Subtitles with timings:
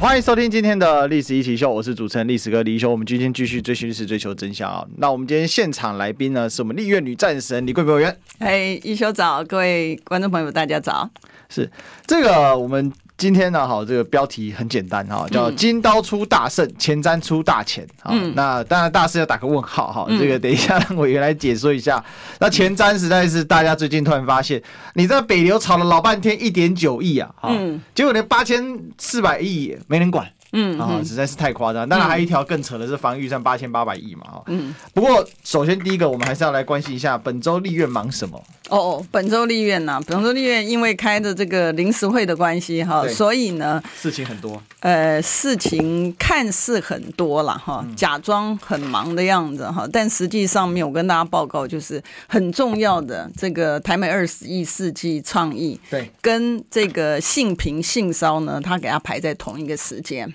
[0.00, 2.90] 欢迎收听今天的历史一起秀，我是主持人历史哥李修。
[2.90, 4.84] 我们今天继续追寻历史，追求真相啊！
[4.98, 8.16] 那我们今天现场来宾呢，是我们立院女战神李贵妃委员。
[8.38, 11.08] 哎，一修早，各位观众朋友，大家早。
[11.48, 11.70] 是
[12.06, 12.92] 这个我们。
[13.16, 18.12] 今天呢，好，这个标题很简单哈，叫“金刀出大胜，前瞻出大钱”啊。
[18.34, 20.06] 那当然，大师要打个问号哈。
[20.18, 22.04] 这个等一下让委员来解说一下。
[22.40, 24.60] 那前瞻实在是大家最近突然发现，
[24.94, 27.56] 你在北流炒了老半天一点九亿啊，哈，
[27.94, 30.28] 结果连八千四百亿没人管。
[30.54, 31.88] 嗯啊，实在是太夸张。
[31.88, 34.42] 当然还有一条更扯的是防御预算八千八百亿嘛，哈。
[34.46, 34.74] 嗯。
[34.94, 38.42] 不过首先第一个，我们还是要来关心一下本周立院忙什么。
[38.70, 44.62] 哦，本周立院呢，本周立院因为开的这个临时会的关系哈，所以呢事情很多。
[44.80, 60.32] 呃，事情看似很多了哈，假装很忙的样子哈，但实际上面我跟大家报告就是很重要的这个台美二十一世纪倡议，对，跟这个性平性骚呢，他给他排在同一个时间。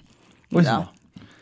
[0.52, 0.88] 为什么？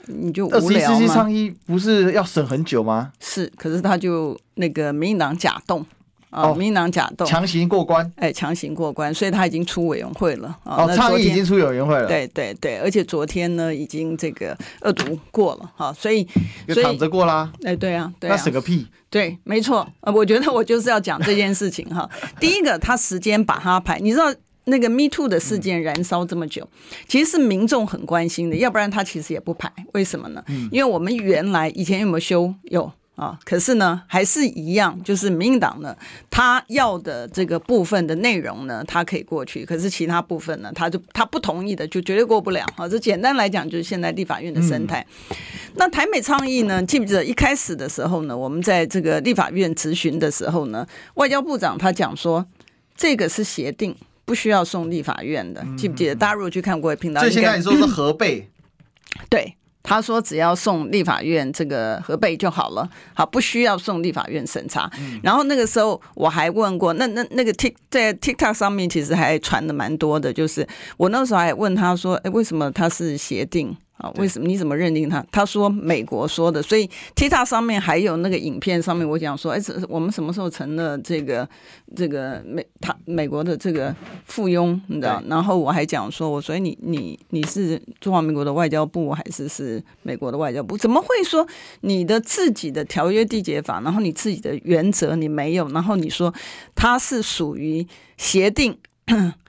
[0.09, 0.97] 你就无聊吗？
[0.97, 3.11] 世纪倡议不是要审很久吗？
[3.19, 5.86] 是，可是他就那个民进党假动
[6.30, 10.86] 啊，民进党假动，强行过关，哎，强行过关，所以他已经出委员会了啊。
[10.86, 12.08] 哦，倡议已经出委员会了。
[12.08, 16.25] 对对对，而且昨天呢，已经这个二读过了哈，所以
[16.66, 17.52] 就躺着过啦。
[17.64, 18.88] 哎，对啊，对啊，那审个屁！
[19.09, 22.09] 对，没错，呃，我觉得我就是要讲这件事情哈。
[22.39, 24.33] 第一个，他时间把它排，你知道。
[24.67, 26.67] 那个 Me Too 的事件燃烧这么久，
[27.07, 29.71] 其实是民众很关心的，要不然他其实也不排。
[29.93, 30.43] 为什么呢？
[30.71, 32.53] 因为我们原来以前有没有修？
[32.63, 35.95] 有啊，可是呢，还是一样，就是民进党呢，
[36.29, 42.87] 他要的这个部分的内容呢，他可以过去，可是其他部分呢，他就他不同意的，就绝对过不了啊。
[42.87, 45.03] 这简单来讲，就是现在立法院的生态。
[45.75, 46.83] 那台美倡议呢？
[46.83, 52.45] 记不记得一开始的时候呢，我们在这个立法院质询的时候呢，外交部长他讲说，
[52.95, 53.95] 这个是协定。
[54.27, 56.14] 不需要送立法院的，记不记得？
[56.14, 58.49] 大家如果去看过频道，这现在你说是核备，
[59.30, 64.92] 对，他说只要送立法院这个核备就好了，好，不需要送立法院审查。
[65.23, 70.67] 然后那个时候我还问过，那那那个 Tik 在 TikTok 上面其实还传的蛮多的，就是
[70.98, 73.77] 我那时候还问他说，哎，为什么他是协定？
[73.97, 74.47] 啊，为什么？
[74.47, 75.25] 你怎么认定他？
[75.31, 81.47] 他说美国说的，所以 TikTok 上面还有那个影片上面，我讲说，哎，这我们什么时候成了这个
[81.95, 85.21] 这个美他美国的这个附庸，你知道？
[85.27, 90.77] 然后我还讲说，我所以你你你是中华民国的外交部还是是美国的外交部？
[90.77, 91.47] 怎么会说
[91.81, 96.31] 你的自己的条约缔结法，然后你自己的原则你没有，然后你说
[96.75, 98.77] 它是属于协定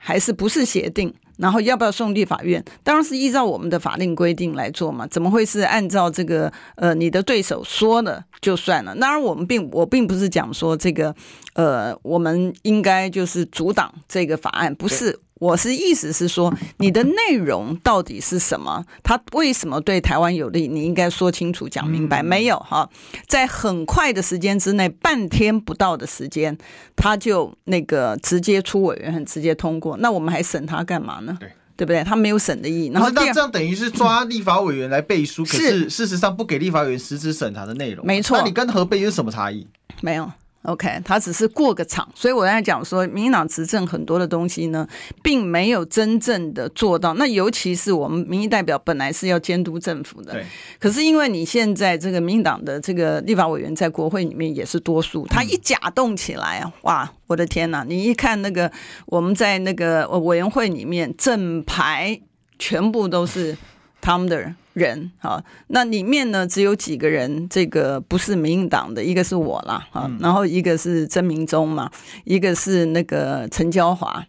[0.00, 1.12] 还是不是协定？
[1.38, 2.62] 然后要不要送立法院？
[2.84, 8.94] 当然是依照我们的法令规定来做嘛，怎么会是按照这个呃你的对手说的就算了？
[8.96, 11.14] 当然我们并我并不是讲说这个
[11.54, 15.18] 呃我们应该就是阻挡这个法案，不是。
[15.38, 18.84] 我是意思是说，你的内容到底是什么？
[19.02, 20.66] 他为什么对台湾有利？
[20.68, 22.22] 你应该说清楚、讲明白。
[22.22, 22.88] 没有哈，
[23.26, 26.56] 在很快的时间之内，半天不到的时间，
[26.96, 29.96] 他就那个直接出委员很，直接通过。
[29.98, 31.36] 那我们还审他干嘛呢？
[31.38, 32.02] 对，对不对？
[32.02, 32.90] 他没有审的意义。
[32.92, 38.04] 然后那这样等于是抓立法委员来背书，可是事实上不给立法委员实质审查的内容。
[38.04, 39.66] 没错，那你跟何备有什么差异？
[40.02, 40.30] 没有。
[40.68, 44.86] OK，他只是过个场，所以我在讲说，民进党执政很多的东西呢，
[45.22, 47.14] 并没有真正的做到。
[47.14, 50.44] 那尤其是我们民意代表本来是要监督政府的，
[50.78, 57.82] 可是因为你现在这个民进党的这个立法委员在国会里面也是多数，他一假动起来啊，哇，我的天呐！
[57.88, 58.70] 你一看那个
[59.06, 62.20] 我们在那个委员会里面，整排
[62.58, 63.56] 全部都是
[64.02, 64.54] 他们的人。
[64.78, 71.90] 人哈，那里面呢，只有几个人，这个不是民进党的，一个是我啦，哈，然后一个是曾明忠嘛，
[72.24, 74.24] 一个是那个陈娇华，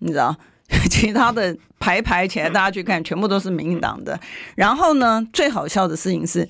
[0.00, 0.36] 你知道，
[0.90, 4.20] 其他的排排起来，大家去看，全部都是民进党的。
[4.54, 6.48] 然后呢，最好笑的事情是。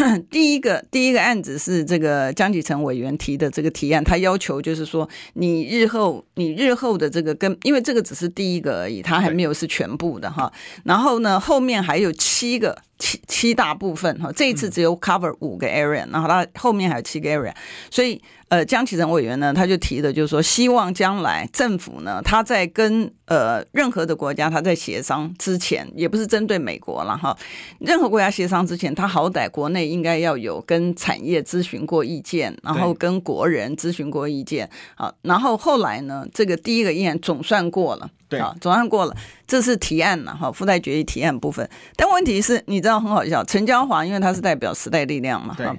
[0.30, 10.50] 第一个第一个案子是这个江启臣委员提的这个提案，他要求就是说，你日后你日后的这个跟，因为这个只是第一个而已，他还没有是全部的哈。
[10.84, 17.52] 然后呢，后面还有七个七七大部分哈，这一次只有 cover 五个 area，然后他后面还有七个 area，
[17.90, 27.36] 所以呃，江启臣委员呢，他就提的就是说，希望将来政府呢，他在跟呃任何的国家，他在在协商之前，也不是针对美国了哈。
[27.80, 35.12] 任何国家协商之前，他好歹国内应该要有跟产业咨询过意见，然后跟国人咨询过意见啊。
[35.22, 39.16] 然后后来呢，这个第一个议案总算过了，对啊，总算过了，
[39.50, 41.68] 这是提案了哈，附带决议提案部分。
[41.96, 45.76] 但问题是，你知道很好笑，陈椒华因为他是代表时代力量嘛，哈。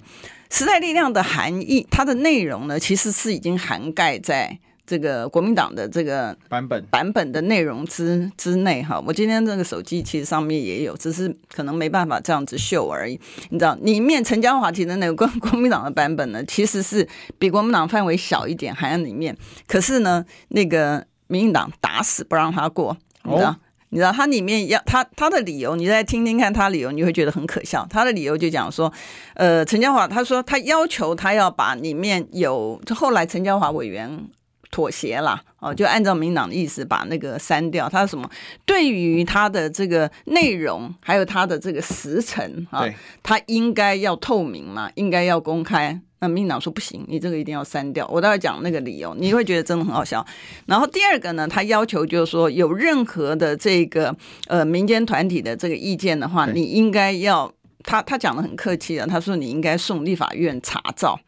[0.49, 9.01] 时代力量的含义，它的内容呢，其实是已经涵盖在这个国民党的这个版本版本的内容之之内哈。
[9.07, 13.17] 我今天这个手机其实上面也有，只是可能没办法这样子秀而已。
[13.51, 17.07] 你知道，里面陈江华提的那个国 国民党的版本呢，其实是
[17.39, 19.33] 比国民党范围小一点，含在里面。
[19.69, 23.49] 可是呢，那个民进党打死不让他过，你知道。
[23.49, 23.55] 哦
[23.93, 27.85] 你知道他里面要他他的理由，你再听听看他理由，你会觉得很可笑。
[27.89, 28.89] 他的理由就讲说，
[29.33, 34.29] 呃，陈嘉华他说他要求他要把里面有，就后来陈嘉华委员
[34.71, 37.87] 妥协啦哦，就按照民党的意思把那个删掉。
[37.87, 38.27] 他说什么？
[38.65, 42.85] 对于他的这个内容，还有他的这个时程啊，
[43.21, 46.01] 他应该要透明嘛，应该要公开。
[46.23, 48.07] 那民进党说不行，你这个一定要删掉。
[48.07, 50.23] 我待会讲那个理由，你会觉得真的很好笑。
[50.67, 54.15] 然后第二个呢，他要求就是说，有任何的这个
[54.45, 57.51] 呃民间团体的这个意见的话，你应该要
[57.83, 61.19] 他他讲的很客气啊，他说你应该送立法院查照。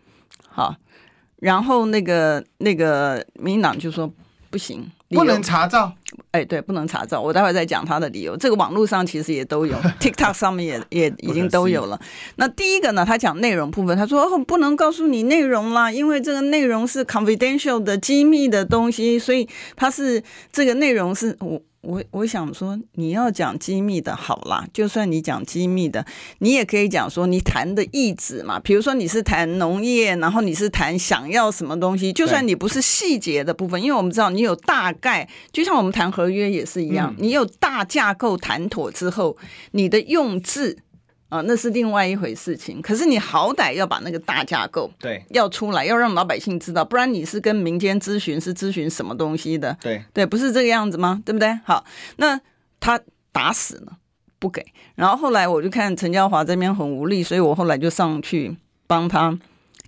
[0.47, 0.75] 好，
[1.43, 4.11] 然后那个那个民进党就说
[4.49, 4.89] 不行。
[5.09, 5.93] 不能查照，
[6.31, 7.21] 哎，对，不能查照。
[7.21, 8.35] 我待会再讲他的理由。
[8.35, 12.01] 这个网络上其实也都有， TikTok 上面也也已经都有了。
[12.37, 21.61] 那第一个呢，他讲内容部分，他说哦，不能告诉你内容啦，因为这个内容是 confidential 的机密的东西，所以他是这个内容是我。
[21.83, 26.05] 我我想说，你要讲机密的好啦，就算你讲机密的，
[26.39, 28.57] 你也可以讲说你谈的意旨嘛。
[28.59, 39.35] 比如说你是谈农业，然后你是谈想要什么东西，就算你不是细节的部分，因为我们知道你有大概，就像我们谈合约也是一样，你有大架构谈妥之后，
[39.71, 40.77] 你的用字。
[41.33, 42.79] 啊，那是另外一回事情。
[42.79, 49.75] 可是你好歹要把那个大架构对要出来，要让老百姓知道，不然你是跟民间咨询是咨询什么东西的？
[49.81, 51.23] 对对，不是这个样子吗？
[51.25, 51.51] 对不对？
[51.65, 51.83] 好，
[52.17, 52.39] 那
[52.79, 52.99] 他
[53.31, 53.93] 打死了
[54.37, 54.63] 不给。
[54.93, 58.55] 然后后来我就看陈家华这边很无力，所以我后来就上去
[58.85, 59.39] 帮他。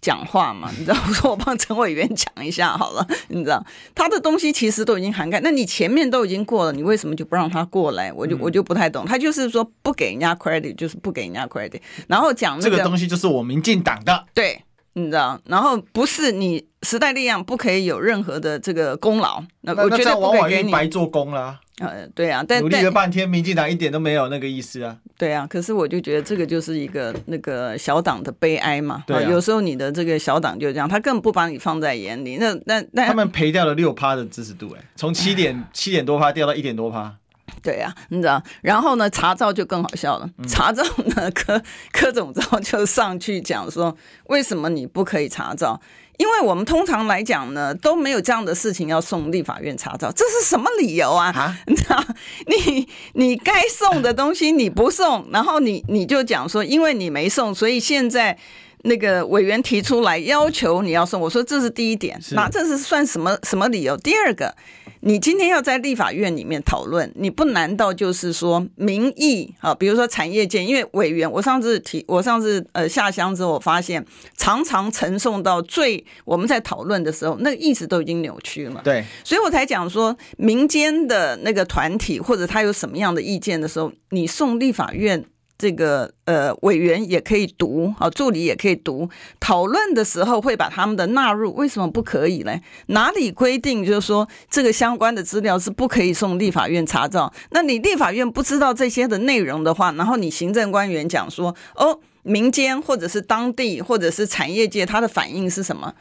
[0.05, 0.97] 讲话嘛，你知道？
[1.09, 3.65] 我说我帮陈委员讲一下好了，你知道
[3.95, 8.13] 他的东西其实都已经涵盖，那你前面都已经过了，你为什么就不让他过来？
[8.13, 9.03] 我就我就不太懂。
[9.03, 14.61] 他就是说不给人家 credit，就是不给人家 credit，然后讲、那个、这个东西就是我民进党的，对，
[14.93, 15.41] 你知道？
[15.45, 21.59] 然后不是你时代力量不可以有任何的这个功劳，那我觉得不可以给你白做工了。
[21.80, 24.98] 呃，对啊，但努力了半天，民进党一点都没有那个意思啊。
[25.18, 29.04] 对啊，可是我就觉得这个就是一个那个小党的悲哀嘛。
[29.06, 32.38] 对、啊，有时候你的这个小党就这样，他根本不把你放在眼里。
[32.38, 37.13] 那那那他们赔掉了六趴的支持度，哎，从七点七点多趴掉到一点多趴。
[37.62, 40.30] 对啊，你知道，然后呢，查照就更好笑了。
[40.48, 40.83] 查照
[41.16, 41.62] 呢，柯
[41.92, 43.95] 柯总召就上去讲说，
[44.27, 45.81] 为什么你不可以查照？
[46.17, 51.31] 因为我们通常来讲呢，都没有这样的事情要送立法院查找，这是什么理由啊？
[51.35, 52.03] 啊 你知道，
[52.47, 58.38] 你你该送的东西你不送，然后你你就讲说，因为你没送，所以现在
[58.85, 61.19] 那个委员提出来要求你要送。
[61.19, 63.95] 我说这是第一点，那这是算什么什么理由？
[63.97, 64.55] 第二个。
[65.01, 69.75] 你今天要在立法院里面讨论，你不难道就是说民意啊？
[69.75, 74.03] 比如说产业界，因为委员，我上次提，我上次呃下乡之后，我发现
[74.35, 78.81] 常常呈送到最我们在讨论的时候，那个意思都已经扭曲了。
[78.83, 85.24] 对，所以我才讲说，民间的那个团体或者他有什么样的意见的时候，你送立法院。
[85.57, 89.09] 这个呃，委员也可以读，啊，助理也可以读。
[89.39, 92.59] 讨论的时候会把他们的纳入，为什么不可以呢？
[92.88, 97.31] 哪里规定就是说这个相关的资料是不可以送立法院查照？
[97.51, 105.93] 那你立法院不知道这些的内容的话，然后你行政官员讲说，哦，民间或者是当地或者是产业界，他的反应是什么？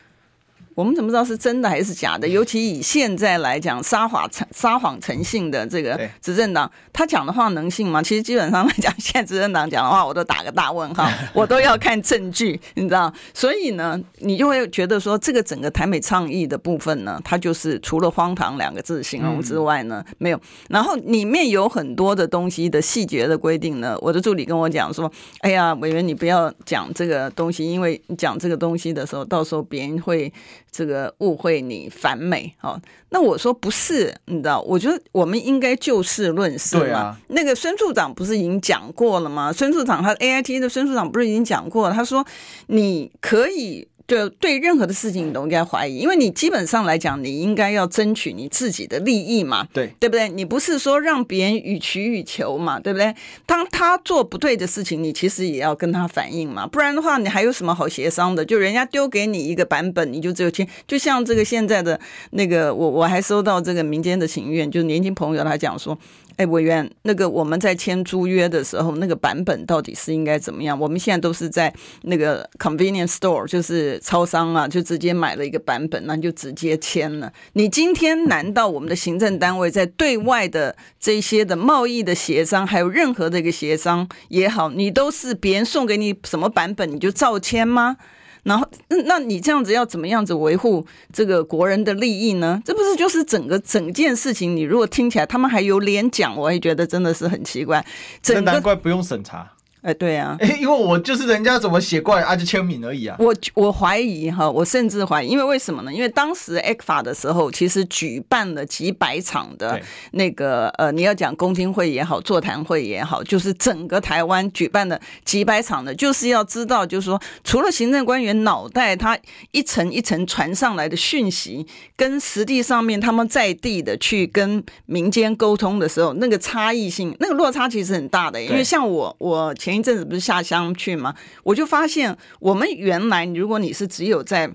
[0.74, 2.26] 我们怎么知道是真的还是假的？
[2.26, 8.02] 尤其以现在来讲，撒谎成撒谎成性的这个执政党，他讲的话能信吗？
[8.02, 13.12] 其实基本上来讲，现在执政党讲的话，我都打个大问号， 我都要看证据，你知道？
[13.32, 20.40] 所以呢，你就会觉得说，这个整个台美倡议的部分呢，它就是除了荒唐两个字形容之外呢，没有。
[20.68, 30.32] 然后里面有很多的东西的细节的规定呢，我的助理跟我讲说：“哎呀，委员你不要讲这个东西，因为你讲这个东西的时候，到时候别人会。”
[30.76, 34.60] 这个误会你反美哦，那我说不是，你知道？
[34.62, 36.82] 我觉得我们应该就事论事嘛。
[36.82, 37.16] 对啊。
[37.28, 39.52] 那个孙处长不是已经讲过了吗？
[39.52, 41.94] 孙处长他 AIT 的孙处长不是已经讲过了？
[41.94, 42.26] 他说
[42.66, 50.28] 你可以就对任何的事情你都应该怀疑，因为你基本上来讲，你应该要争取你自己的利益嘛，对对不对？
[50.28, 53.14] 你不是说让别人予取予求嘛，对不对？
[53.46, 58.44] 当他做不对的事情，你其实也要跟他反映嘛，不然的话，你还有什么好协商的？
[58.44, 60.68] 就人家丢给你一个版本，你就只有签。
[60.86, 61.98] 就像这个现在的
[62.32, 65.98] 那个，我我还收到这个民间的请愿，就是年轻朋友他讲说。
[66.36, 70.78] 哎，委员，那个我们在签租约的时候，那个版本到底是应该怎么样？
[70.78, 71.72] 我们现在都是在
[72.02, 77.32] 那个 convenience store，就是超商啊，就直接买了一个版本，那就直接签了。
[77.52, 87.96] 你今天难道我们的行政单位在对外的这些的贸易的协商，还有任何的一个协商也好，你都是别人送给你什么版本，你就照签吗？
[88.44, 88.66] 然后，
[89.06, 92.62] 那你这样子要怎么样子维护这个国人的利益呢？
[92.64, 94.54] 这不是就是整个整件事情？
[94.54, 97.84] 你如果听起来他们还有脸讲，我也觉得真的是很奇怪。
[98.22, 99.50] 这难怪不用审查。
[99.84, 103.14] 哎，对啊，哎，因为我就是人家怎么写过来啊，就签名而已啊。
[103.18, 105.92] 我我怀疑哈，我甚至怀疑，因为为什么呢？
[105.92, 109.78] 因为当时 ECFA 的时候，其实举办了几百场的
[110.12, 119.18] 那个呃，你要讲公听会也好，座谈会也好，就是整个台湾举办的几百场的，就是要知道，就是说，除了行政官员脑袋他
[119.50, 128.42] 一层一层传上来的讯息，跟实际上面他们在地的去跟民间沟通的时候，那个差异性，那个落差其实很大的。
[128.42, 129.73] 因为像我，我前。
[129.74, 131.12] 前一阵子不是下乡去吗？
[131.42, 134.48] 我就发现，我们原来如果你是只有在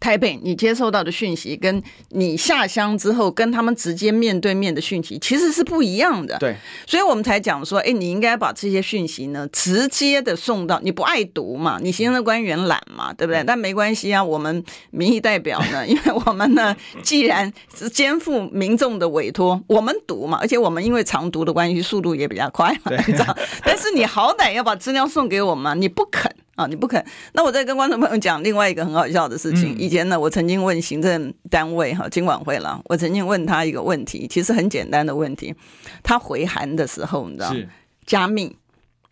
[0.00, 6.38] 台北，你接受到的讯息，跟你下乡之后跟他们直接面对面的讯息，其实是不一样的。
[6.38, 10.80] 对，所以我们才讲说，哎，你应该把这些讯息呢，直接的送到。
[10.82, 11.78] 你不爱读嘛？
[11.82, 13.12] 你行政官员懒嘛？
[13.12, 13.44] 对不对？
[13.44, 23.36] 但没关系啊，我们民意代表呢， 因为我们呢，既然是肩负民众的委托，我们读嘛，而且我们因为常读的关系，速度也比较快嘛，你知道？
[23.62, 26.34] 但是你好歹要把资料送给我们，你不肯。
[26.54, 27.04] 啊，你不肯？
[27.32, 29.76] 那我再跟观众朋友讲另外一个很好笑的事情。
[29.78, 35.54] 以前呢，我曾经问行政单位哈，经管会了，我曾经问他一个问题，其实很简单的问题。
[36.02, 37.68] 他回函的时候，你知道是
[38.06, 38.56] 加密，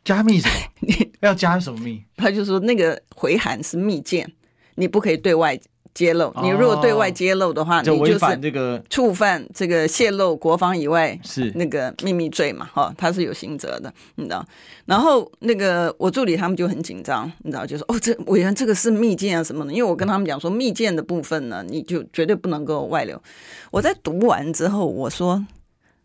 [0.04, 0.54] 加密什么？
[0.80, 2.02] 你要加什么密？
[2.16, 4.30] 他就说那个回函是密件，
[4.76, 5.58] 你不可以对外。
[5.94, 12.68] 揭露，你如果对外揭露的话，哦、你就是这个触犯这个泄露国防以外是那个秘密罪嘛？
[12.72, 14.44] 哈，他是有刑责的，你知道？
[14.86, 23.22] 然后那个我助理他们就很紧张，你知道，就说哦，这委员这个是密件啊什么的，因为我跟他们讲说，密件的部分呢，你就绝对不能够外流。
[23.70, 25.44] 我在读完之后，我说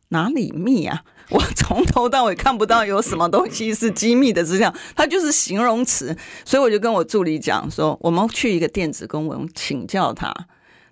[0.09, 1.01] 哪里密啊？
[1.29, 6.15] 我从头到尾看不到有什么东西是机密的资料，它就是形容词，
[6.45, 10.33] 所以我就跟我助理讲说，我们去一个电子公文请教他，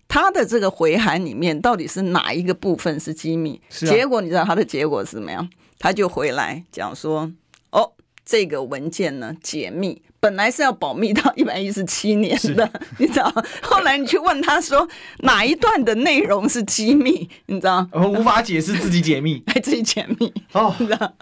[0.07, 3.61] 他的这个回函里面到底是哪一个部分是机密？
[3.69, 3.89] 是啊。
[3.89, 5.49] 结果你知道他的结果是怎么样？
[5.79, 7.31] 他就回来讲说，
[7.71, 7.93] 哦，
[8.25, 10.01] 这个文件呢解密。
[10.25, 12.67] 本来是要保密到一百一十七年的，
[12.97, 13.31] 你知道？
[13.61, 14.87] 后来你去问他说
[15.19, 17.87] 哪一段的内容是机密，你知道？
[17.91, 20.75] 我无法解释，自己解密，还 自己解密哦。
[20.79, 21.13] 你知道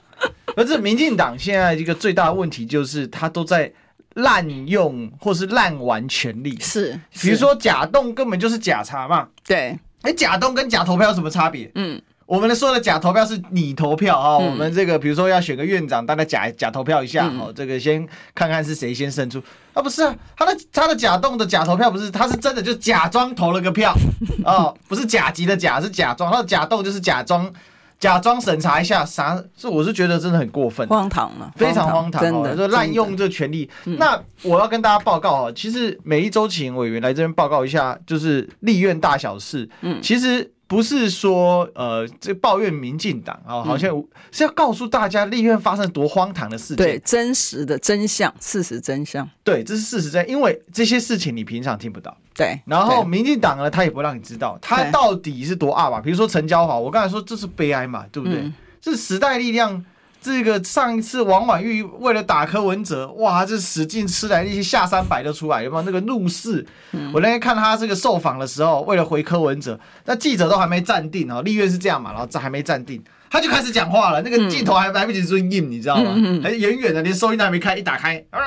[0.55, 3.69] 而这民进党现在一个最大的问题就是，他都在
[4.13, 6.57] 滥用或是滥玩权力。
[6.62, 9.27] 是，比如说假动根本就是假查嘛。
[9.45, 11.69] 对，哎，假动跟假投票有什么差别？
[11.75, 12.01] 嗯。
[12.25, 19.41] 我们说的假投票是你投票啊，我们这个比如说要选个院长，大家假假投票一下哦，这个先看看是谁先胜出。
[19.73, 23.93] 啊，不是啊，他的他的假动的假投票不是，他是真的就假装投了个票
[24.45, 27.51] 哦，不是甲级的甲，是假装，他的假动就是假装
[27.99, 33.69] 假装审查一下啥，是我是觉得真的很过分，荒唐了，非常荒唐，真的说滥用这个权力。
[33.83, 40.52] 那我要跟大家报告啊，其实每一周请委员来这边报告一下，就是立院大小事，嗯，其实。
[40.67, 52.60] 不是说呃，这抱怨民进党啊，好像是要告诉大家立院发生多荒唐的事情，对，真实的真相，事实真相，对，这是事实真，因为这些事情你平常听不到，对。
[52.65, 56.01] 然后民进党呢，他也不让你知道，他到底是多二吧？
[56.01, 58.39] 比如说陈椒华，我刚才说这是悲哀嘛，对不对？
[58.39, 59.86] 嗯、这是时代力量。
[60.23, 65.83] 这个上一次王婉玉为了打柯文哲，哇，这使劲吃来那些下三百都出来，有没有？
[65.83, 66.65] 那个怒视？
[66.93, 76.13] 嗯、我那天看他这个受访的时候，为了回柯文哲，那记者都还没站定哦，立院是这样嘛，然后这还没站定，他就开始讲话了，那个镜头还来不及 zoom in，你知道吗？
[76.15, 78.39] 嗯、还远远的，连收音都还没开，一打开，啊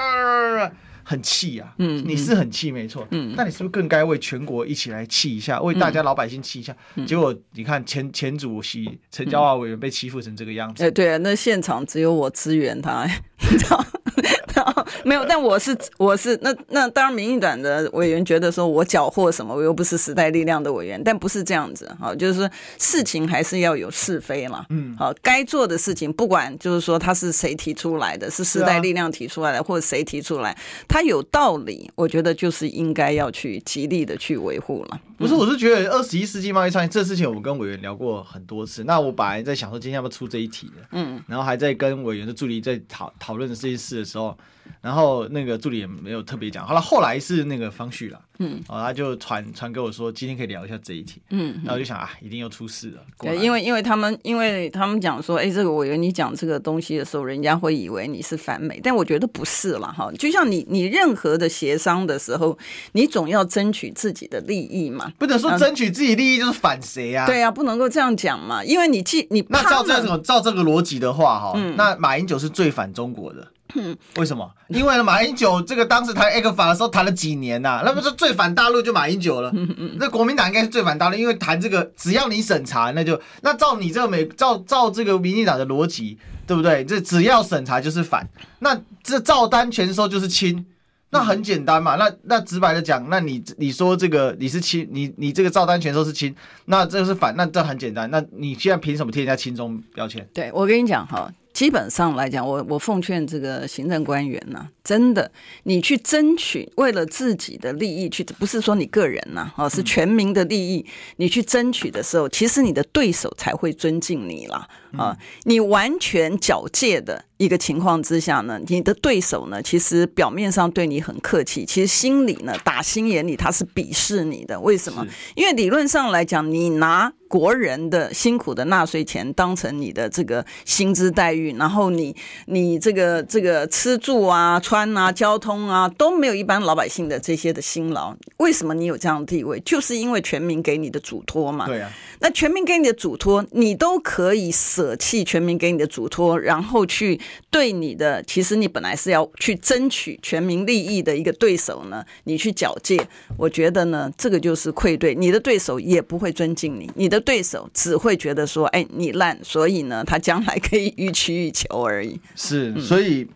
[1.08, 6.76] 很气啊，嗯，你是很气没错，嗯，那你是不是更该为全国一起来气一下，为大家老百姓气一下？
[6.96, 13.06] 嗯、结果你看前前主席陈椒华委员被欺负成这个样子，哎、嗯，对啊，那现场只有我支援他，
[13.52, 13.86] 你知道？
[14.54, 30.56] 然后没有，但我是我是那那当然，民进党的委员觉得说我缴获什么，我又不是时代力量的委员，但不是这样子哈，就是说事情还是要有是非嘛，嗯，好，该做的事情不管就是说他是谁提出来的，是时代力量提出来的，或者谁提出来，
[30.88, 35.00] 他有道理，我觉得就是应该要去极力的去维护了。
[35.18, 38.84] 不是，我是觉得二十一世纪贸易倡议这事情，我们跟委员聊过很多次。
[38.84, 44.36] 那我本来在想说今天要不要出这一题的，嗯，然后还在跟委员的助理在讨讨论这件事的时候。
[44.80, 62.58] 然后那个助理也没有特别讲，好了，后来是那个方旭了，嗯，哦，他就传传给我说，今天可以聊一下这一题，嗯，然后我就想啊，一定又出事了，对，因为因为他们因为他们讲说，哎，这个委员你讲这个东西的时候，人家会以为你是反美，但我觉得不是了哈，就像你你任何的协商的时候，
[62.90, 67.24] 你总要争取自己的利益嘛，不能说争取自己利益就是反谁啊？
[67.24, 73.46] 对啊，不能够这样讲嘛，因为你既你那照这种照这个逻辑的话哈，嗯，那马英九是最反中国的。
[73.74, 74.48] 嗯， 为什么？
[74.68, 79.52] 因为呢，马英九这个当时谈 ECFA 的时候谈了几年呐、啊，那不是最反大陆就马英九了。
[79.98, 86.84] 那国民党应该是最反大陆，因为谈这个只要你审查，那就那照你这个美照照这个民进党的逻辑，对不对？
[86.84, 88.28] 这只要审查就是反，
[88.60, 90.66] 那这照单全收就是亲，
[91.10, 91.96] 那很简单嘛。
[91.96, 98.10] 那那直白的讲，那你你说这个你是亲，你你这个照单全收是亲，那这个是反，那这很简单。
[98.10, 100.28] 那你现在凭什么贴人家亲中标签？
[100.34, 101.32] 对，我跟你讲哈。
[101.56, 105.32] 基本上来讲，我我奉劝这个行政官员呢、啊，真的，
[105.62, 110.84] 你去争取为了自己的利益去，不是说你个人呐，哦，是全民的利益，
[111.16, 115.16] 你去争取的时候，其实你的对手才会尊敬你了啊！
[115.44, 124.58] 你完全缴械的一个情况之下呢，你的对手呢，其实表面上对你很客气，其实心里呢，打心眼里他是鄙视你的。
[124.60, 125.06] 为什么？
[125.34, 127.12] 因为理论上来讲，你拿。
[127.28, 132.14] 国人的辛苦的纳税钱当成你的这个薪资待遇，然后你
[132.46, 138.14] 你这个这个吃住啊、穿啊、交通啊都没有一般老百姓的这些的辛劳。
[138.36, 139.58] 为什么你有这样的地位？
[139.64, 141.66] 就是因为全民给你的嘱托嘛。
[141.66, 141.90] 对啊。
[142.20, 153.02] 那全民给你的嘱托，你都可以舍弃全民给你的嘱托，然后去对你的，其实你本来是要去争取全民利益的一个对手呢，你去缴械。
[153.36, 157.16] 我觉得呢，这个就是愧对你的对手，也不会尊敬你，你的。
[157.26, 163.26] 对手只会觉得说：“哎，你烂，所以呢，他将来可以予取予求而已。”是，所以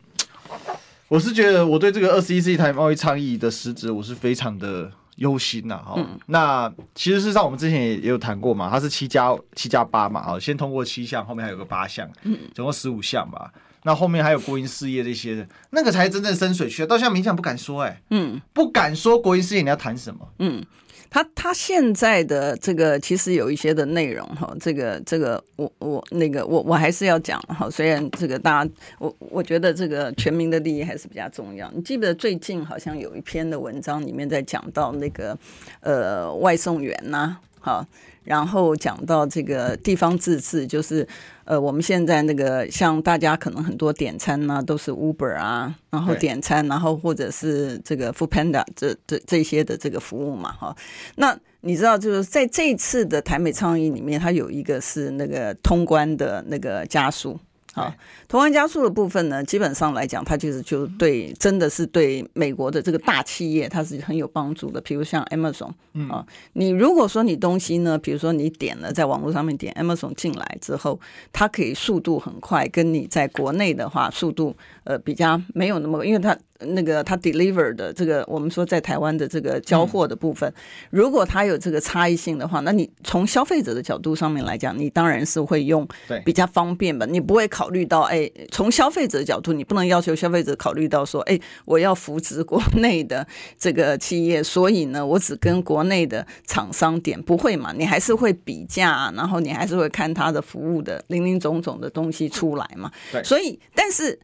[1.09, 5.77] 我是觉得我对这个二十一世纪台贸易倡议的实质，我是非常的忧心呐。
[5.79, 12.07] 哈，那其实事实上我们之前也也有谈过嘛，它是七加七加八嘛，啊，先通过七项，后面还有个八项，
[12.55, 13.51] 总共十五项吧。
[13.85, 16.85] 那后面还有国营事业这些的，那个才真正深水区。
[16.85, 20.63] 到现在民进不敢说，哎，嗯，不敢说国营事业你要谈什么，嗯。
[21.11, 31.71] 他他现在的这个其实有一些的内容哈，这个这个我我那个我我还是要讲哈，虽然这个大家我我觉得这个全民的利益还是比较重要。
[31.75, 35.37] 你记不得最近好像有一篇的文章里面在讲到那个
[35.81, 37.87] 呃外送员呐、啊，好。
[38.23, 41.09] 然后讲到这个地方自治，就是
[41.51, 50.77] 呃，我们现在那个像大家可能很多点餐呢、啊，都是 Uber 啊，然后点餐，然后或者是这个 Foodpanda 这这这些的这个服务嘛，哈。
[51.17, 57.37] 那你知道，就是在这一次的台美倡议里面，它有一个是那个通关的那个加速。
[57.73, 57.93] 好，
[58.31, 64.81] 通关加速的部分呢，基本上来讲，它就是就对，真的是对美国的这个大企业，它是很有帮助的。
[64.83, 65.73] 比如像 Amazon，
[66.09, 71.01] 啊，你如果说你东西呢，比如说你点了在网络上面点 Amazon 进来之后，
[71.33, 76.39] 它可以速度很快，跟你在国内的话速度呃比较没有那么，因为它。
[76.63, 80.53] 那个他 deliver 的这个，我们说在台湾的这个交货的部分，
[80.91, 85.89] 如果它有这个差异性的话，那你从消费者的角度上面来讲，你当然是会用
[86.23, 87.07] 比较方便吧？
[87.07, 88.20] 你不会考虑到，哎，
[88.51, 93.27] 从消费者的角度，你不能要求消费者考虑到说，哎，我要扶持国内的
[93.59, 97.73] 这个企业，所以呢，我只跟国内的厂商点，不会嘛？
[97.73, 102.91] 你还是会比价，然后你还是会看他的服务的零零总总的东西出来嘛？
[103.13, 104.19] 对，所以，但是。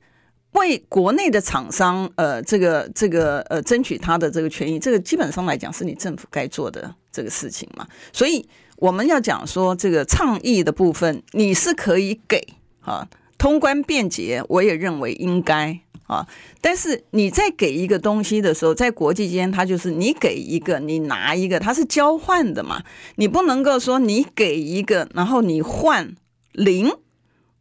[0.52, 7.86] 为国内的厂商，呃，这个这个呃，争取他的这个权益，这个基本上来讲是你政府该做的这个事情嘛。
[8.10, 12.42] 所以我们要讲说，这个倡议的部分，你是可以给
[12.80, 13.06] 啊，
[13.38, 16.26] 通关便捷，我也认为应该啊。
[16.60, 22.82] 但是你在给一个东西的时候，在国际间，它就是你给一个，你拿一个，它是交换的嘛。
[23.16, 26.14] 你不能够说你给一个，然后你换
[26.52, 26.90] 零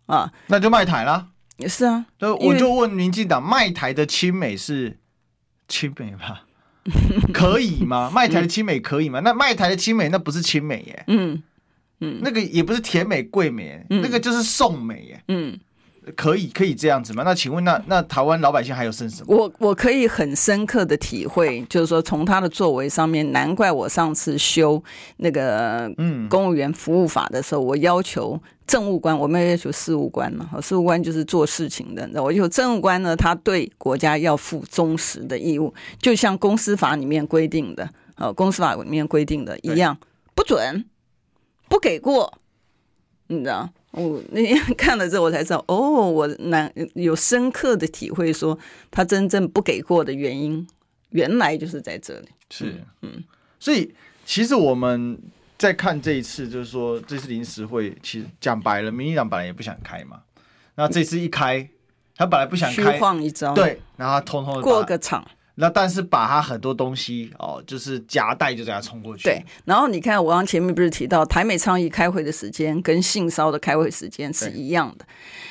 [0.05, 1.27] 啊，那就卖台了。
[1.57, 4.97] 也是啊，就我就问民进党卖台的亲美是
[5.67, 6.43] 亲美吧？
[7.33, 8.11] 可以吗？
[8.13, 9.21] 卖台的亲美可以吗？
[9.21, 11.41] 那卖台的亲美那不是亲美耶，嗯
[12.01, 15.57] 嗯，那个也不是甜美贵美，那个就是送美耶，嗯，
[16.15, 17.23] 可以可以这样子吗？
[17.23, 19.35] 那请问那那台湾老百姓还有剩什么？
[19.35, 24.83] 我我可以很深刻的体会，就是说从他的作为上面，难怪我上次修
[25.17, 26.27] 那个嗯。
[26.29, 39.97] 公务员服务法的时候，我要求政务官，我没有要求事务官嘛，事务官就是做事情的，我就政务官呢，他对国家要负忠实的义务，就像公司法里面规定的，呃，公司法里面规定的一样，
[40.33, 40.83] 不准，
[41.67, 42.39] 不给过，
[43.27, 43.69] 你知道。
[43.91, 48.59] 我那天 看了之后，我才知道，哦，我难有深刻的体会，说
[48.91, 50.67] 他真正不给过的原因，
[51.11, 52.27] 原来就是在这里。
[52.49, 53.23] 是，嗯，
[53.57, 53.93] 所以
[54.25, 55.17] 其实我们
[55.57, 60.21] 在看这一次，就是说这次临时会，其实讲白了，民进党本来也不想开嘛。
[60.75, 61.69] 那这次一开，
[62.17, 65.25] 他本来不想开，虚晃一招，对，然后他通通过个场。
[65.57, 69.23] 那但是把他很多东西哦，就是夹带就这样冲过去。
[69.23, 75.05] 对，然后你看，我刚前面不是提到台美倡议开会的时间跟性骚的开会时间是一样的。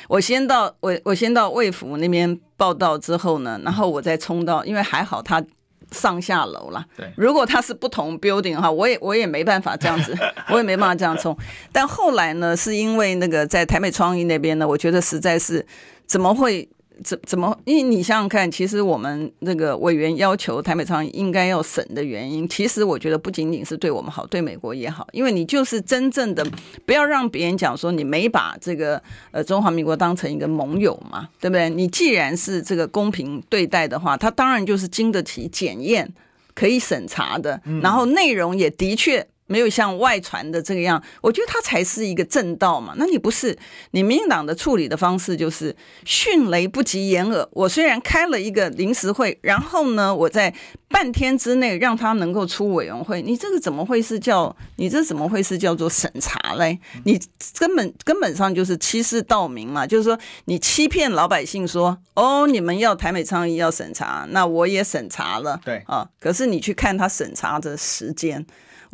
[0.07, 5.43] 我先到我我先到卫府那边报道之后呢，然后我再冲到，因为还好他
[5.91, 6.85] 上下楼了。
[6.95, 10.15] 对，如果他是不同 building 的话，我也我也没办法这样子，
[10.49, 11.35] 我也没办法这样冲。
[11.71, 15.65] 但后来呢，是因为那个在台美创意那边呢，我觉得实在是
[16.05, 16.69] 怎么会？
[17.03, 17.57] 怎怎么？
[17.65, 25.07] 因为你想想看，其实我们那个委员要求台北仓应该要审的原因，其实我觉得不仅仅是对我们好，对美国也好。
[25.11, 26.45] 因为你就是真正的
[26.85, 31.69] 不要让别人讲说你没把这个呃中华民国当成一个盟友嘛，对不对？
[31.69, 36.11] 你既然是这个公平对待的话，它当然就是经得起检验、
[36.53, 39.27] 可以审查的，然后内容也的确。
[39.47, 42.93] 没有像外传的这个样，我觉得他才是一个正道嘛。
[42.97, 43.57] 那你不是，
[43.91, 47.47] 你民进党的处理的方式就是迅雷不及掩耳。
[47.51, 50.53] 我虽然开了一个临时会，然后呢，我在
[50.87, 54.55] 半天之内让他能够出委员会，你这个怎么会是叫？
[54.77, 56.79] 你这怎么会是叫做审查嘞？
[57.03, 57.19] 你
[57.57, 59.85] 根本根本上就是欺世盗名嘛。
[59.85, 66.07] 就是说，你欺骗老百姓说，哦，你们要台美倡议要审查，那我也审查了，对啊。
[66.19, 68.45] 可是你去看他审查的时间。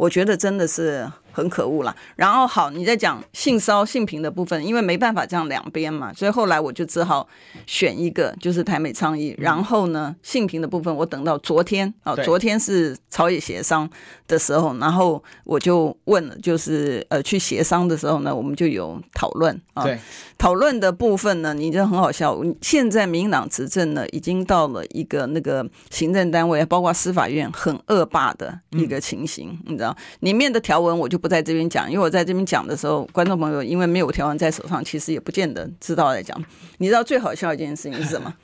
[0.02, 1.96] 我觉得真的是很可恶啦。
[2.16, 7.28] 然后好，你在讲性骚性平的部分，因为没办法这样两边嘛，所以后来我就只好
[7.66, 9.36] 选一个，就是台美倡议。
[9.38, 13.90] 然后呢，性平的部分我等到昨天啊，昨天是朝野协商
[14.28, 19.84] 的时候，然后我就问了，就是呃去协商的时候呢，我们就有讨论啊。
[19.84, 20.00] 对，
[20.38, 22.40] 讨论的部分呢，你就很好笑。
[22.62, 36.44] 现在民进党执政呢，已经到了一个那个行政单位，包括司法院很恶霸的一个情形，你知道，里面的条文我就不在这边讲，因为我在这边讲的时候，观众朋友因为没有条文在手上，其实也不见得知道在讲。
[36.80, 38.34] 你知道最好笑一件事情是什么？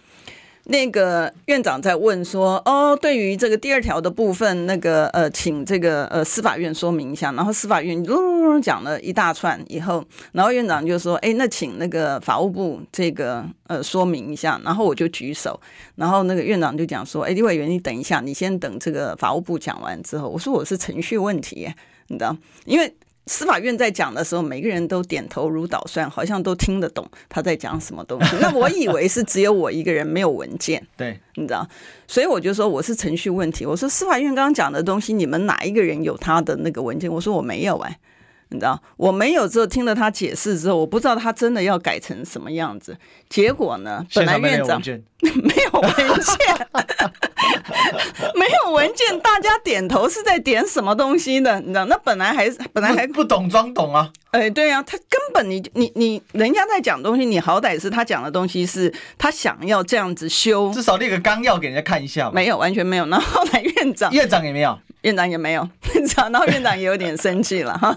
[0.69, 15.57] 那个院长在问说：“哦，对于这个第二条的部分，那个呃，请这个呃司法院说明一下。”然后司法院噜噜噜讲了一大串以后，然后院长就说：“哎，那请那个法务部这个呃说明一下。”然后我就举手，
[15.95, 21.73] 然后那个院长就讲说：“哎，李委员，你等一下，你先等这个法务部讲完之后。”我说：“我是程序问题，
[22.07, 22.93] 你知道，因为。”
[23.29, 28.37] 司法院在讲的时候，每个人都点头如捣蒜，好像都听得懂他在讲什么东西。
[28.39, 31.67] 那我以为是只有我一个人没有文件，对，你知道，
[32.07, 33.65] 所以我就说我是程序问题。
[33.65, 37.11] 我说司法院刚刚讲的东西，你们哪一个人有他的那个文件？
[37.11, 37.99] 我说我没有哎、欸，
[38.49, 42.97] 你知道，我没有之后听了他解释之后，我不知道他真的要改成什么样子。
[43.29, 44.81] 结果呢，本来院长
[45.21, 46.67] 没有文件。
[48.35, 51.59] 没有文件，大家点头是在点什么东西的？
[51.61, 51.85] 你知道？
[51.85, 54.11] 那本来还是本来还不，不懂装懂啊！
[54.37, 62.29] 哎，对啊，他根本你你你，人家在讲东西，你好歹是他讲的东西是他想要这样子修，至少列个纲要给人家看一下。
[62.31, 63.05] 没有，完全没有。
[63.09, 64.77] 然后后来院长，院长也没有。
[65.01, 67.95] 院长也没有，院 长然后院长也有点生气了哈。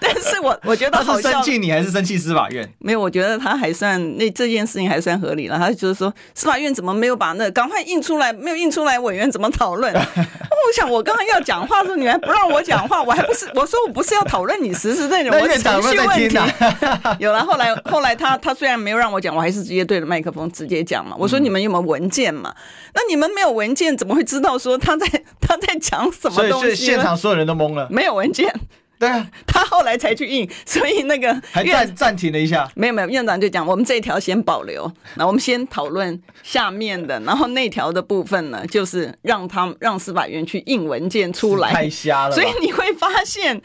[0.00, 2.68] 但是我我觉得好像，生气你还是生气司法院？
[2.78, 5.56] 没有，我觉得他还算那这件事情还算合理了。
[5.56, 8.32] 他就是说司法院怎么没有把那赶快印出来？
[8.32, 9.92] 没有印出来，委员怎么讨论？
[9.94, 16.36] 我想我刚刚要讲话的时候，你还不让我讲话，我还不是我说我不是要讨论你实施内容，我程序问题。
[17.18, 21.14] 有了，后来后来他他虽然没有让我讲，我还是直接对着麦克风直接讲嘛。
[21.16, 22.52] 我说你们有没有文件嘛？
[22.94, 25.06] 那你们没有文件，怎么会知道说他在
[25.40, 25.92] 他在讲？
[25.92, 26.66] 讲什么东西？
[26.66, 28.50] 所以现场所有人都懵了，没有文件。
[29.02, 32.70] 对啊，他后来才去印，所以那个还暂暂停了一下。
[32.76, 41.72] 没有没有，院长就讲我们这一条先保留，那我们先讨论下面的，然后那条的部分呢，就是让他让司法院去印文件出来。
[41.72, 43.60] 太瞎了，所以你会发现。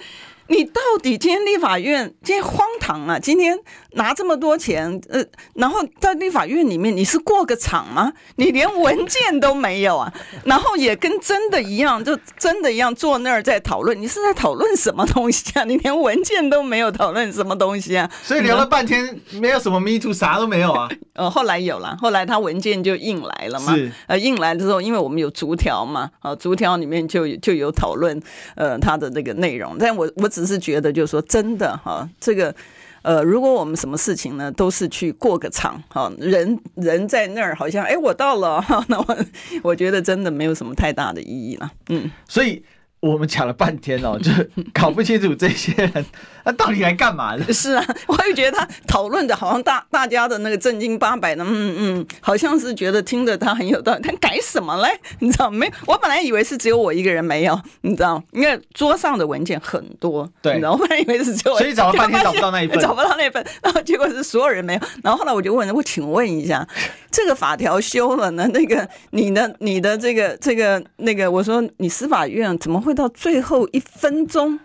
[0.49, 3.19] 你到底今天立法院今天荒唐啊？
[3.19, 3.57] 今天
[3.91, 5.23] 拿这么多钱，呃，
[5.55, 8.13] 然后在立法院里面你是过个场吗？
[8.37, 10.13] 你连文件都没有啊？
[10.45, 13.99] 然后也跟真的一样，就真的一样坐那儿在讨论。
[14.01, 15.65] 你是在讨论什么东西啊？
[15.65, 18.09] 你连文件都没有，讨论什么东西啊？
[18.23, 20.89] 所以聊了半天，没有什么 me too，啥都没有啊。
[21.13, 23.75] 呃，后来有了，后来他文件就印来了嘛。
[23.75, 23.91] 是。
[24.07, 28.21] 呃，印来的时候，因为我们有逐条嘛，啊，逐条里面就就有讨论，
[28.55, 29.75] 呃，他的那个内容。
[29.77, 30.29] 但我我。
[30.37, 32.53] 只是觉得，就是说，真的哈，这个，
[33.01, 39.17] 呃，如果我们什么事情呢，都是去过个场哈，人人在那儿，好像，哎，我到了，那我
[39.63, 42.63] 我觉得真的没有什么太大的意义了，嗯，所以。
[42.99, 44.31] 我们讲了半天哦， 就
[44.73, 46.05] 搞不清楚这些人
[46.43, 47.43] 他到底来干嘛的。
[47.53, 54.01] 是啊，我也觉得他讨论的好像大大家的那个正经八百的，嗯嗯，好像是觉得听着他很有道理。
[54.01, 54.89] 他改什么嘞？
[55.19, 55.71] 你知道没？
[55.85, 58.21] 我本来以为是只有我一个人没有，你知道？
[58.31, 64.79] 因为桌上的文件很多，对，然后我本来以为是只有我，所以找了半天找不到那一份，找不到那份，然后结果是所有人没有。
[65.03, 66.67] 然后后来我就问了，我请问一下，
[67.11, 68.47] 这个法条修了呢？
[68.53, 72.81] 那个你的你的这个这个那个，我说你司法院怎么？
[72.87, 74.57] 会到最后一分钟，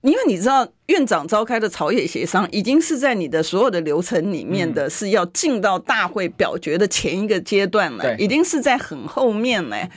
[0.00, 9.88] 因为你知道院长召开的朝野协商，已经是在你的所有的流程里面的，是要进到大会表决的前一个阶段了，已经是在很后面了。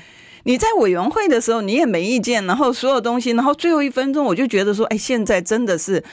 [0.43, 6.03] 你在委员会的时候，你也没意见，然后所有东西，然后最后一分钟，我就觉得说，哎，现在真的是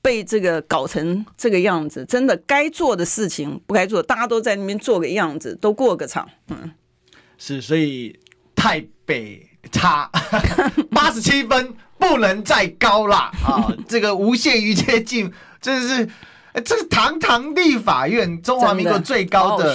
[0.00, 6.72] 被这个搞成这个样子，真的该做的事情不该做，大家都在那边做个样子，都过个场，嗯，
[7.36, 8.18] 是，所以
[8.56, 9.50] 太北。
[9.70, 10.10] 差
[10.90, 13.72] 八十七分，不能再高了啊！
[13.88, 16.08] 这个无限于接近，真的是，
[16.62, 19.74] 这是堂堂立法院，中华民国最高的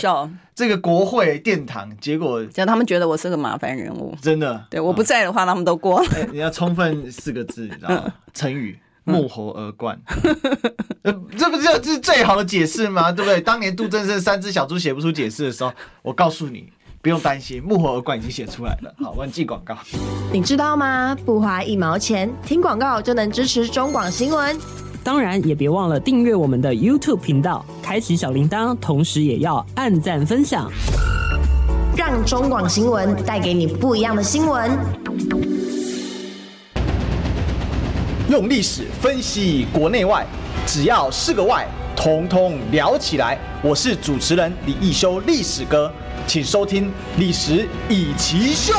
[0.55, 4.65] 这个国会殿堂，结果叫他们觉得我是个麻烦人物，真的。
[4.69, 6.09] 对，我不在的话，他们都过了。
[6.31, 8.13] 你要充分四个字，你知道吗？
[8.33, 9.99] 成语木猴而冠，
[11.37, 13.11] 这不就是最好的解释吗？
[13.11, 13.39] 对不对？
[13.39, 16.71] 当年杜正胜三只小猪写不出解释的时候，我告诉你。
[17.01, 18.93] 不用担心，木猴而冠已经写出来了。
[18.97, 19.73] 好， 忘记广告。
[20.33, 21.15] 你知道吗？
[21.25, 24.57] 不花一毛钱，听广告就能支持中广新闻。
[25.01, 30.69] 当然，也别忘了订阅我们的 YouTube 频道，开启小铃铛，同时也要按赞分享，
[31.95, 34.69] 让中广新闻带给你不一样的新闻。
[38.29, 40.27] 用历史分析国内外，
[40.67, 43.39] 只要是个“外”，统统聊起来。
[43.63, 45.89] 我是主持人李易修，历史哥。
[46.29, 46.85] 请收听
[47.17, 48.71] 《历史以奇秀》，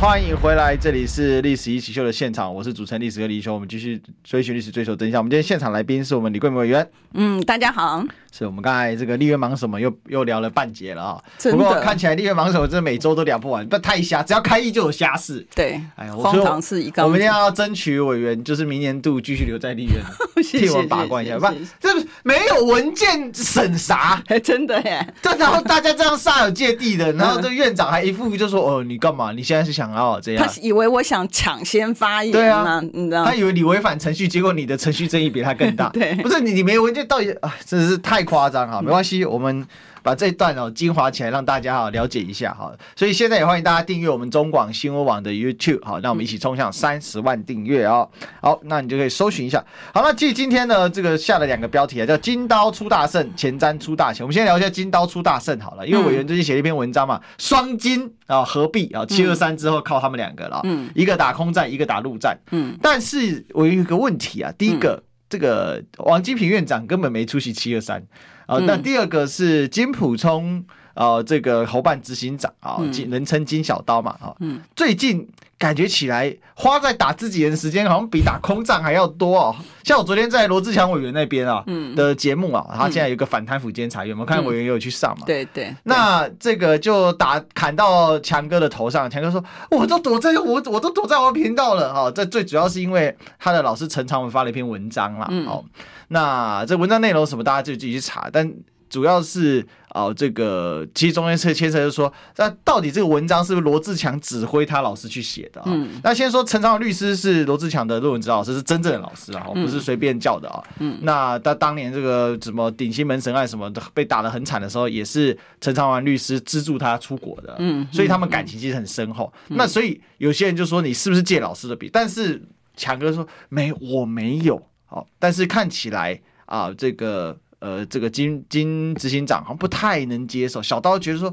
[0.00, 5.20] 欢迎回来，这里是《历史一起秀》的现场，我是主持人历史哥李易修，我们继续追寻历史，追求真相。
[5.20, 6.84] 我们今天现场来宾是我们李桂梅委员，
[7.14, 8.04] 嗯，大家好。
[8.36, 11.22] 是我们刚才这个立院忙什么又又聊了半节了啊！
[11.42, 15.46] 不过看起来立院忙什么，这每周都聊不完，不太瞎，只要开议就有瞎事。
[15.54, 17.02] 对，哎呀，荒唐事一个。
[17.02, 19.94] 我们一定要争取委员，就是明年度继续留在立院，
[20.44, 21.38] 替我们把关一下。
[21.38, 21.46] 不，
[21.80, 21.88] 这
[22.24, 25.14] 没有文件审查，真的耶。
[25.22, 29.32] 对，然后大家这样煞有介地的，然后这 院长还一副就说：“哦，你干嘛？
[29.32, 33.24] 你现在是想要这样？”他以为我想抢先发言，对啊，你知道？
[33.24, 35.88] 他以为你违反程序，结果你的程序争议比他更大。
[35.94, 39.24] 对，不是你，你没有文件，到底啊，真的是太夸张哈，没关系。
[39.24, 39.66] 我们
[40.02, 42.70] 把这一段哦精华起来，让大家哈了解一下哈。
[42.94, 48.08] 所以现在也欢迎大家订阅我们中广新闻网的 YouTube，好，那我们一起冲向三十万订阅哦。
[48.42, 49.64] 好，那你就可以搜寻一下。
[49.94, 54.22] 好，那继今天呢，这个下了两个标题啊，叫“金刀出大胜，前瞻出大钱”。
[54.26, 68.00] 我们先聊一下“金刀出大胜”好了，因为委员最近写了一篇文章嘛，双金啊合璧啊，七二三之后靠他们两个了，嗯，一个打空战，一个打陆战，嗯，但是我有一个问题啊，第一个，这个王金平院长根本没出席七二三。
[68.46, 70.64] 啊、哦，那第二个是金普聪，
[70.96, 75.28] 呃，这个侯办执行长啊，金、哦、人称金小刀嘛，哈、哦，嗯，最近
[75.58, 79.54] 感觉起来花在打自己人的时间好像比打空战还要多哦。
[79.84, 85.74] 像我昨天在罗志强委员那边啊，嗯，的节目啊，他现在有一个反贪腐监察院，我们看委员也有去上嘛，对对。
[85.84, 95.62] 那这个就打砍到强哥的头上，强哥说，我都躲在我我都躲在我频道了，哈、哦，这最主要是因为他的老师陈长文发了一篇文章啦，嗯、哦。
[96.08, 98.30] 那这文章内容什么，大家就自己去查。
[98.32, 98.50] 但
[98.88, 105.64] 主要是啊、呃，这个其实中间牵牵扯就是说，那到底这个文章是不是罗志强指挥他老师去写的啊？
[105.68, 105.98] 嗯。
[106.04, 110.62] 那先说陈长文律师是罗志强的论文指导老师，是真正的老师啊，不是随便叫的啊。
[110.80, 110.98] 嗯。
[111.00, 117.56] 那他当年这个什么顶新门神案什么的被打得很惨的时候，也是陈长文律师资助他出国的。
[117.58, 117.88] 嗯。
[117.90, 119.32] 所以他们感情其实很深厚。
[119.48, 121.88] 嗯、那所以有些人就说你是不是借老师的笔？
[121.90, 122.42] 但是
[122.76, 124.60] 强哥说没，我没有。
[124.84, 130.62] 好，但是看起来啊，这个呃，这个金金执行长好像不太能接受。
[130.62, 131.32] 小刀觉得说，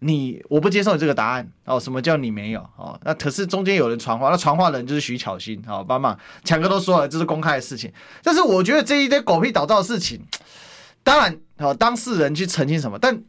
[0.00, 2.98] 你我不接受你这个答案哦，什么叫你没有哦？
[3.04, 7.92] 那可是中间有人传话，那传话的人就是徐巧芯哦，帮忙强哥都说了，这是公开的事情。
[8.22, 10.20] 但是我觉得这一堆狗屁倒灶的事情，
[11.02, 13.22] 当然哦，当事人去澄清什么，但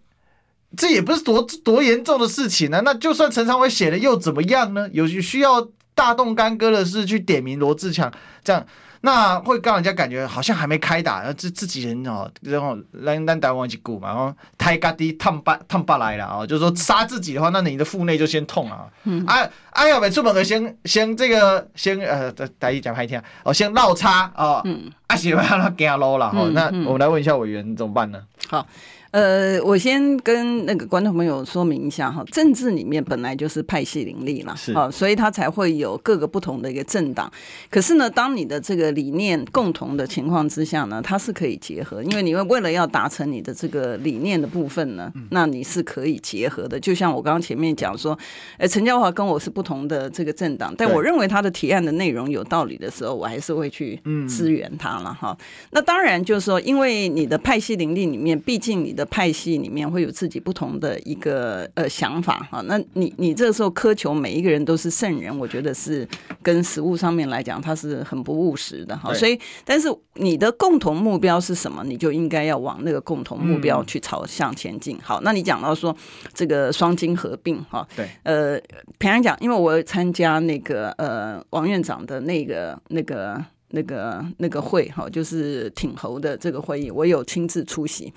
[0.75, 4.89] 这也不是多多严重的事情呢、那就算陈昌伟写了又怎么样呢？
[4.91, 8.11] 有需要大动干戈的事去点名罗志强
[8.43, 8.65] 这样。
[9.05, 18.87] 那会让人家感觉好像还没开打，然后自自己人哦，然后让让台湾去顾嘛，然后太嘎滴烫巴烫巴来了啊，就是说杀自己的话，那你的腹内就先痛啊。
[19.03, 26.47] 嗯、啊啊要没出门的先先这个先呃，大家讲拍天哦，先落差哦，嗯，啊喜欢让他给他撸了哈。
[26.53, 28.23] 那我们来问一下委员怎么办呢？
[28.47, 28.65] 好。
[29.13, 37.31] 呃，我先跟那个观众朋友说明一下哈，政治里面本来就是派系林立啦，是哦，所以他才会有各个不同的一个政党。
[37.69, 46.79] 可是呢，当你的这个理念共同的情况之下呢，它是可以结合，因为你会为了要达成你的这个理念的部分呢，那你是可以结合的。
[46.79, 48.17] 就像我刚刚前面讲说，
[48.57, 55.37] 呃，陈嘉华跟我是不同的这个政党，但我认为他的提案的内容有道理的时候，我还是会去支援他了哈。
[55.69, 66.07] 那当然就是说，因为你的派系林立里面，毕竟你的派系里面会有自己不同的一个呃想法哈，那你你这个时候苛求每一个人都是圣人，我觉得是
[66.41, 69.13] 跟实物上面来讲，它是很不务实的哈。
[69.13, 74.97] 所以，但是你的共同目标是什么，你就应该要往那个共同目标去朝向前进。
[75.01, 75.95] 好，那你讲到说
[76.33, 78.59] 这个双金合并哈，对，呃，
[78.97, 83.43] 平常讲，因为我参加那个呃王院长的那个那个。
[83.75, 88.13] 那个那个会哈，就是挺侯的这个会议，我有亲自出席。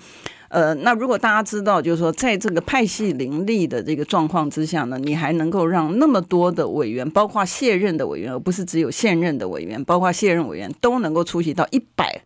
[0.49, 12.21] 呃，那如果大家知道，就是说，在这个派系林立的这个状况之下呢，你还能够让那么多的委员，包括卸任的委员，而不是只有现任的委员，包括卸任委员都能够出席到一百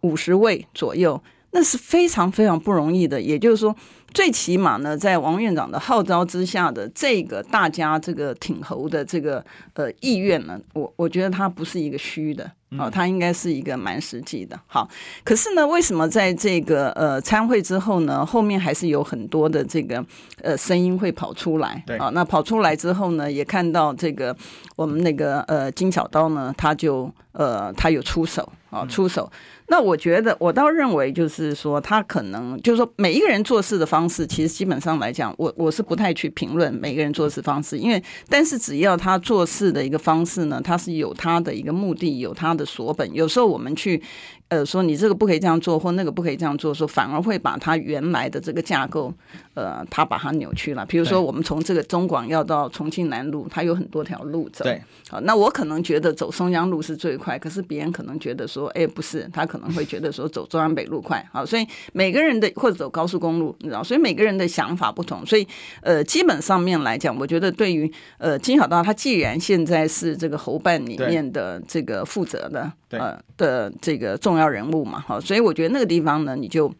[0.00, 3.22] 五十位左右，那是非常非常不容易的。
[3.22, 3.74] 也就是说。
[4.14, 12.48] 最起码呢，在王院长的号召之下的这个大家这个挺侯的这个呃意愿呢，我我觉得它不是一个虚的
[12.78, 14.58] 啊，它应该是一个蛮实际的。
[14.68, 14.88] 好，
[15.24, 20.04] 可是呢，为什么在这个呃参会之后呢，后面还是有很多的这个
[20.42, 21.82] 呃声音会跑出来？
[21.84, 24.34] 对啊，那跑出来之后呢，也看到这个
[24.76, 29.30] 我们那个呃金小刀呢，他就呃他有出手啊，出手。
[29.68, 43.10] 那我觉得，我倒认为就是说，他可能就是说，每一个人做事的方式，其实基本上来讲，我我是不太去评论每个人做事方式，因为但是只要他做事的一个方式呢，他是有他的一个目的，有他的所本。
[43.14, 44.02] 有时候我们去。
[44.48, 49.12] 呃，说你这个不可以这样做，或那个不可以这样做，说反而会把它原来的这个架构，
[49.54, 50.84] 呃，他把它扭曲了。
[50.86, 54.64] 比如说，我们从这个中广要到重庆南路，它有很多条路走。
[54.64, 61.24] 对，好，那我可能觉得走松江路是最快，可是别人可能觉得说，哎，不是，他可能会觉得说走中央北路快。
[61.32, 65.46] 好，所以每个人的或者走高速公路，你知道，所以每个人的想法不同，所以
[65.82, 72.72] 呃，基本上面来讲，我觉得对于呃金小刀，他既然现在是这个侯办里面的这个负责的。
[72.90, 76.72] 呃的这个重要人物嘛，哈，所以我觉得那个地方呢，你就。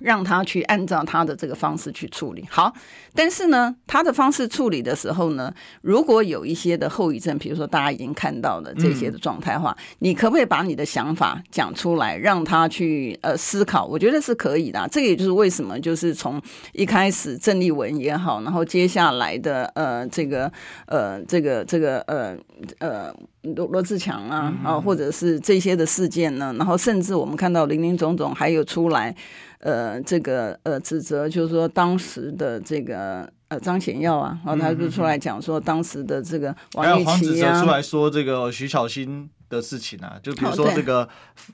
[0.00, 2.72] 让他去按照他的这个方式去处理好，
[3.14, 13.86] 但是呢，他的方式处理的时候呢，如果有一些的后遗症，比如说大家已经看到的这些的状态话，你可不可以把你的想法讲出来，让他去呃思考？
[13.86, 14.86] 我觉得是可以的。
[14.92, 16.40] 这个也就是为什么，就是从
[16.72, 20.52] 一开始郑丽文也好，然后接下来的呃这个
[20.86, 22.36] 呃这个这个呃
[22.80, 29.14] 呃罗罗志强啊啊，或者是这些的事件呢，然后甚至我们看到林林总总还有出来。
[29.60, 41.08] 呃，这个呃，指责就是说，当时的这个呃张显耀啊，然后他就出来讲说，当时的这个王玉琦啊，黄出来说这个徐小新的事情啊，就比如说这个、哦、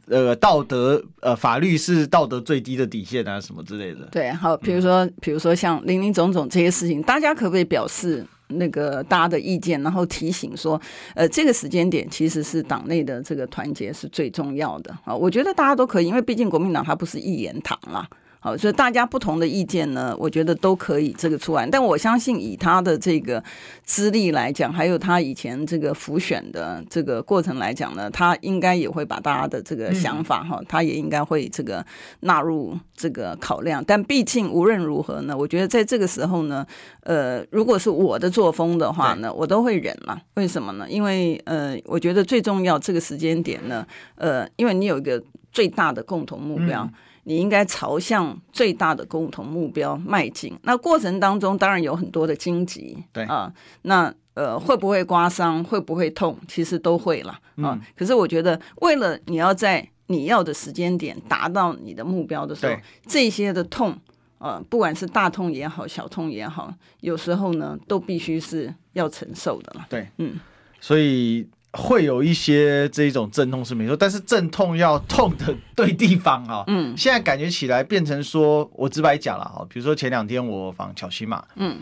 [0.09, 4.07] 呃道德呃法律是道德最低的底线啊，什么之类的。
[4.13, 8.27] 对，好，比如说比如说像林林总总这些事情，大家可不可以表示？
[8.49, 10.81] 那个大家的意见，然后提醒说，
[11.15, 15.15] 呃，这个时间点其实是党内的这个团结是最重要的啊。
[15.15, 18.09] 我觉得大家都可以，因为毕竟国民党它不是一言堂啦。
[18.45, 21.67] 好，所以大家不同的意见呢，我觉得都可以这个出来。
[21.67, 23.43] 但我相信以他的这个
[23.85, 31.83] 资历来讲，还有他以前这个浮选的这个过程来讲呢，他应该也会把大家的这个想法哈，他也应该会这个
[32.21, 33.83] 纳入这个考量。
[33.83, 36.67] 但毕竟无论如何呢，我觉得在这个时候呢，
[37.05, 40.21] 呃，如果是我的作风的话呢，我都会忍了。
[40.35, 40.85] 为什么呢？
[40.91, 46.87] 因为呃，我觉得最重要这个时间点呢，呃，因为你有一个最大的共同目标。
[47.25, 50.57] 你应该朝向最大的共同目标迈进。
[50.63, 57.41] 那过程当中当然有很多的荆棘，对啊，那呃会不会刮伤，会不会痛，其实都会了啊。
[57.57, 62.75] 嗯、可是我觉得，为了你要在你要的时间点达到你的目标的时候，
[63.07, 63.97] 这些的痛，
[64.39, 69.87] 呃，不管是大痛也好，小痛也好，有时候呢，都必须是要承受的了。
[69.89, 70.39] 对，嗯，
[70.81, 76.65] 所以会有一些这种阵痛是没错，但是阵痛要痛的对地方啊。
[76.67, 81.79] 嗯，现在感觉起来变成说，我直白讲了哈，比如说前两天我访巧心嘛，嗯。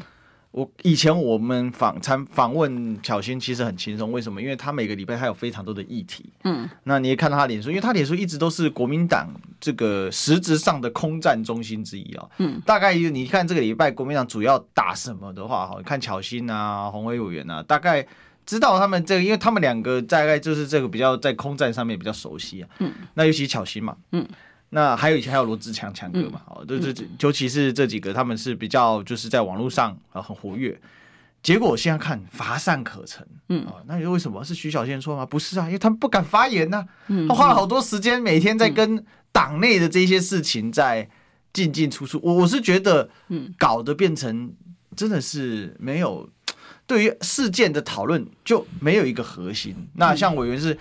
[0.51, 4.43] 我以前我们访参访问巧心其实很轻松，为什么？
[4.43, 9.29] 因为他每个礼拜他有非常多的议题，嗯，那你也看到他脸书，因为他脸书一直都是国民党
[9.59, 18.07] 这个实质上的空战中心之一啊，嗯，大概你看这个礼拜国民党主要打什么的话，哈，看巧心啊、鸿辉委员啊，大概
[18.47, 24.27] 知道他们这个，因为他们两个大概就是这个比较在空战上面比较熟悉啊，嗯，那尤其巧心嘛，嗯。
[24.75, 26.41] 那还有以前还有罗志强强哥嘛？
[26.47, 30.81] 哦，这这尤其是这几个，他们是比较就是在网络上啊很活跃。
[31.43, 35.27] 结果我现在看乏善可陈，嗯啊，那为什么是徐小倩说吗？
[35.27, 36.87] 不是啊，因为他们不敢发言呐。
[37.29, 41.07] 他花了好多时间，每天在跟党内的这些事情在
[41.53, 42.19] 进进出出。
[42.23, 44.55] 我我是觉得，嗯，搞得变成
[44.97, 46.27] 真的是没有
[46.87, 49.75] 对于事件的讨论就没有一个核心。
[49.95, 50.77] 那像委员是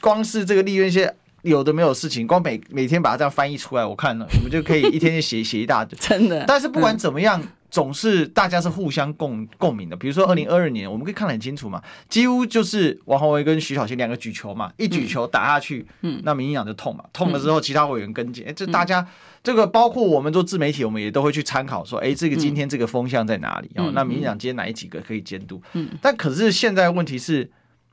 [0.00, 1.14] 光是这个立院线。
[1.42, 5.96] 有的没有事情，光每每天把它这样翻译出来，我看了，我们就可以一天天写 写一大堆。
[5.96, 6.44] 真的。
[6.48, 9.96] 但是不管怎么样，嗯、总是大家是互相共共鸣的。
[9.96, 19.06] 比如说二零二二年，我们可以看得很清楚嘛，几乎就是王宏维跟徐小新两个举球嘛，一举球打下去，嗯，那民进党就痛嘛，痛了之后其他委员跟进，哎、欸，这大家
[19.42, 23.70] 这个包括我们做自媒体，我们也都会去参考说，哎、欸，这个今天这个风向在哪里？
[23.76, 25.60] 哦，那民进党今天哪一几个可以监督？
[25.74, 27.50] 嗯，但可是现在问题是，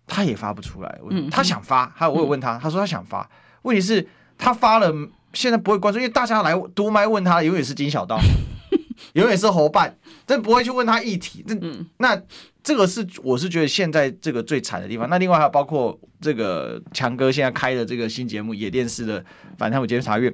[0.08, 1.00] 他也发不出来，
[1.30, 3.30] 他想发，他我有问他，他说他想发。
[3.64, 4.08] 问题是，
[4.38, 4.94] 他发了，
[5.34, 8.18] 现在不会关注，因为大家来读麦问他，永远是金小刀，
[9.14, 11.44] 永远是侯办，但不会去问他议题。
[11.48, 12.22] 这、嗯、那
[12.64, 15.10] 这个是，我是觉得现在这个最惨的地方。
[15.10, 19.24] 那另外还有包括这个强哥现在开的这个新节目，野电视的
[19.58, 20.34] 反贪腐监察院。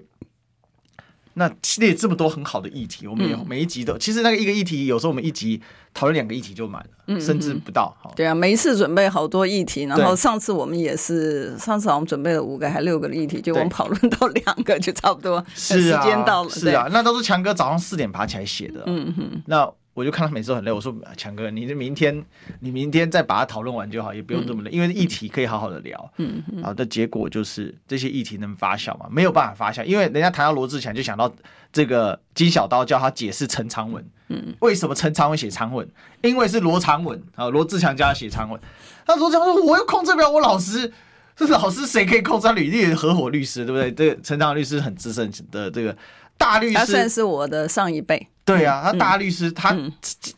[1.34, 5.62] 那列这么多很好的议题，我们有每一集都，其实那个一个议题，有时候我们一集
[5.94, 7.96] 讨论两个议题就满了，甚至不到。
[8.16, 16.50] 对啊，每一次准备好多议题，然后上次我们也是，上次我们准备了五个还六个议题，就我们讨论到两个就差不多，时间到了。
[16.50, 18.84] 是啊，那都是强哥早上四点爬起来写的。
[18.86, 19.72] 嗯哼，那。
[19.94, 22.24] 我就看他每次都很累，我说强哥，你这明天
[22.62, 26.14] 你明天再把它讨论完就好，也不用这么累，因为议题可以好好的聊。
[26.18, 26.64] 嗯嗯。
[26.64, 29.08] 好的结果就是这些议题能发酵吗？
[29.12, 31.30] 没有办法发酵，因为人家谈到罗志强就想到
[31.74, 34.06] 这个金小刀叫他解释陈长文。
[34.30, 34.56] 嗯。
[34.62, 35.86] 为什么陈长文写长文？
[36.22, 38.60] 因为是罗长文啊，罗志强叫他写长文。
[39.06, 40.90] 他罗长文说：“我又控制不了我老师，
[41.36, 42.94] 这老师谁可以控制他履历？
[42.94, 43.92] 合伙律师对不对？
[43.92, 45.94] 这个陈长律师很资深的这个
[46.38, 48.28] 大律师，他算是我的上一辈。”
[48.58, 49.78] 对啊，他大律师，嗯、他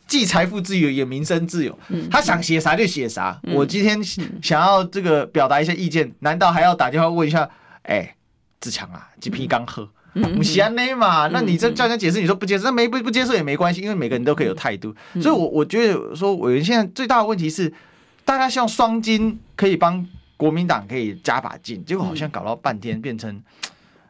[0.06, 3.38] 既财富自由也民生自由，嗯、他想写啥就写啥。
[3.42, 4.02] 嗯、我今天
[4.42, 7.48] 想要这个表达一些意见，嗯、难道还要打电话问一下？
[7.82, 8.14] 哎，
[8.60, 9.88] 志强啊，几瓶刚喝，
[10.36, 11.28] 不是安内嘛？
[11.28, 14.94] 那你这叫人家解释，你说不接受，那没不不接受也没关系，因为每个人都可以有态度。
[15.14, 17.72] 嗯、所以我，我我觉得说，委员现在最大的问题是，
[18.24, 20.06] 大家希望双金可以帮
[20.36, 23.42] 国民党可以加把劲，结果好像搞到半天变成。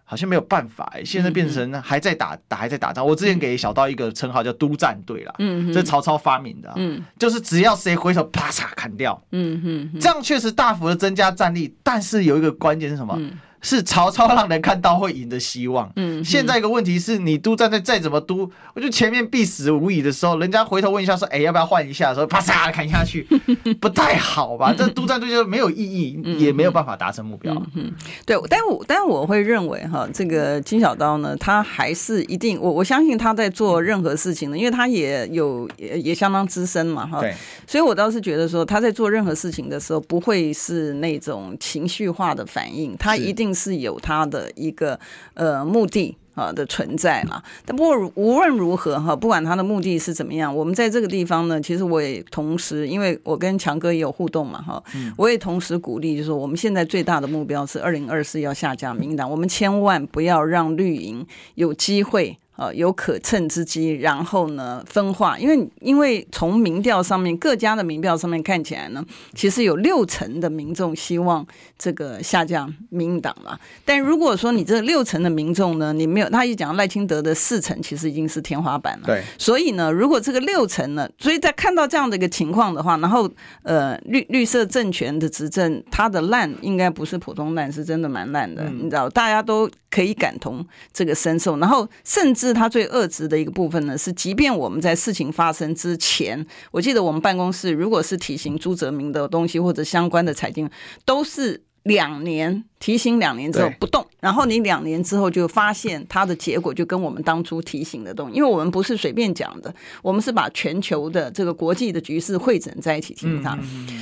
[0.04, 3.04] 好像没有办法哎，现在变成还在打打还在打仗。
[3.04, 9.60] 我之前给小刀一个称号叫“督战队”啦，嗯，这是曹操发明的，嗯，就是只要谁回头，啪嚓砍掉，嗯
[9.92, 13.18] 哼，这样确实大幅的增加战力，但是有一个关键是什么？
[13.64, 15.90] 是曹操让人看到会赢的希望。
[15.96, 23.26] 嗯，现在一个问题是你督战队再怎么督，我就前面必死无疑的时候，人家回头问一下说，哎，要不要换一下的时候，啪嚓砍下去，
[23.80, 24.74] 不太好吧？
[24.76, 27.54] 这督战队就没有意义，也没有办法达成目标。
[27.74, 27.90] 嗯，
[28.26, 37.34] 对，但我但我会认为哈，这个金小刀呢，他还是一定，我我相信他在做任何事情呢，因为他也有也也相当资深嘛，哈，对，
[37.66, 43.53] 所以我倒是觉得说他在做任何事情的时候，不会是那种情绪化的反应，他一定。
[43.54, 44.98] 是有它的一个
[45.34, 54.82] 呃目的啊的存在嘛，但不过无论如何哈，不管他的目的是怎么样，我们在这个地方呢，其实我也同时，因为我跟强哥也有互动嘛哈，
[55.16, 61.24] 我也同时鼓励，就是我们现在最大的目标是二零二四要下架民进党，我们千万不要让绿营
[61.54, 62.38] 有机会。
[62.56, 71.44] 呃，有可乘之机，然后呢分化，因为因为从民调上面各家的民调上面看起来呢，其实有六成的民众希望
[71.76, 73.58] 这个下降民进党了。
[73.84, 79.06] 但如果说你这六成的民众呢，你没有，他一讲赖清德的四成，其实已经是天花板了。
[79.06, 83.28] 对，所以呢，如果这个六成呢，所以在看到这样的一个情况的话，然后
[83.64, 92.43] 呃绿绿色政权的执政，它的烂应该不是普通烂，是真的蛮烂的，嗯、你知道，大家都可以感同这个身受，然后甚至。
[92.48, 100.68] 是他最恶质的一个部分呢，是即便我们在事情发生之前，我记得我们办公室如果是提醒朱泽明的东西或者相关的财经，
[101.04, 113.58] 都是两年提醒两年之后不动，然后你两年之后就发现它的结果就跟我们当初提醒的东西，因为我们不是随便讲的，我们是把全球的这个国际的局势会诊在一起听它。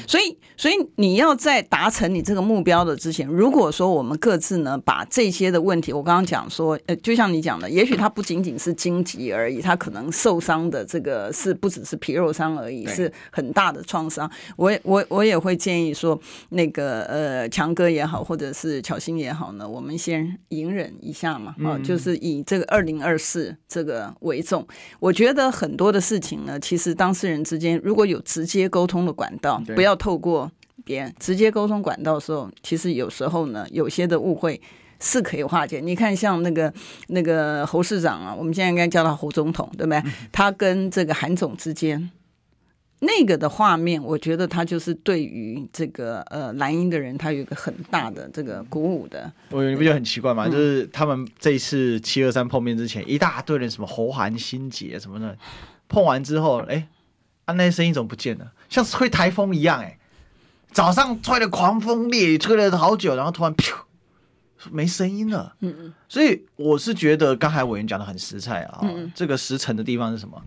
[0.07, 14.31] 所以，所以你要在达成你这个目标的之前，如果说我们各自呢把这些的问题，我刚刚讲说，呃，就像你讲的，也许它不仅仅是荆棘而已，它可能受伤的这个是不只是皮肉伤而已，是很大的创伤。
[14.57, 16.21] 我也我我也会建议说，
[16.51, 20.39] 那个呃，强哥也好，或者是巧心也好呢，我们先。
[20.49, 24.67] 隐忍一下嘛，啊，就是以这个二零二四这个为重。
[25.01, 30.51] 我觉得很多的事情呢，其实当事人之间如果有直接沟通的管道，不要透过
[30.85, 34.61] 别人直接沟通管道的时候，其实有时候呢，有些的误会
[35.01, 35.81] 是可以化解。
[35.81, 36.73] 你看，像那个
[37.09, 40.03] 那个侯市长啊，我们现在应该叫他侯总统，对不对？
[40.31, 42.11] 他跟这个韩总之间。
[43.05, 49.31] 那个的画面，我觉得他就是对于这个呃蓝鹰的人，他有一个很大的这个鼓舞的。
[49.51, 50.47] 我你不觉得很奇怪吗？
[50.47, 55.37] 嗯、就是他们这一次七二三碰面之前，一大堆人什么侯韩心结什么的，
[55.89, 56.87] 碰完之后，哎，
[57.47, 58.53] 啊那些声音怎么不见了？
[58.69, 59.99] 像吹台风一样，哎，
[60.71, 63.75] 早上吹的狂风烈雨，吹了好久，然后突然噗，
[64.71, 65.57] 没声音了。
[65.59, 65.95] 嗯嗯。
[66.09, 70.41] 所以我是觉得刚才委员讲的很实在啊，嗯嗯这个实诚的地方是什么？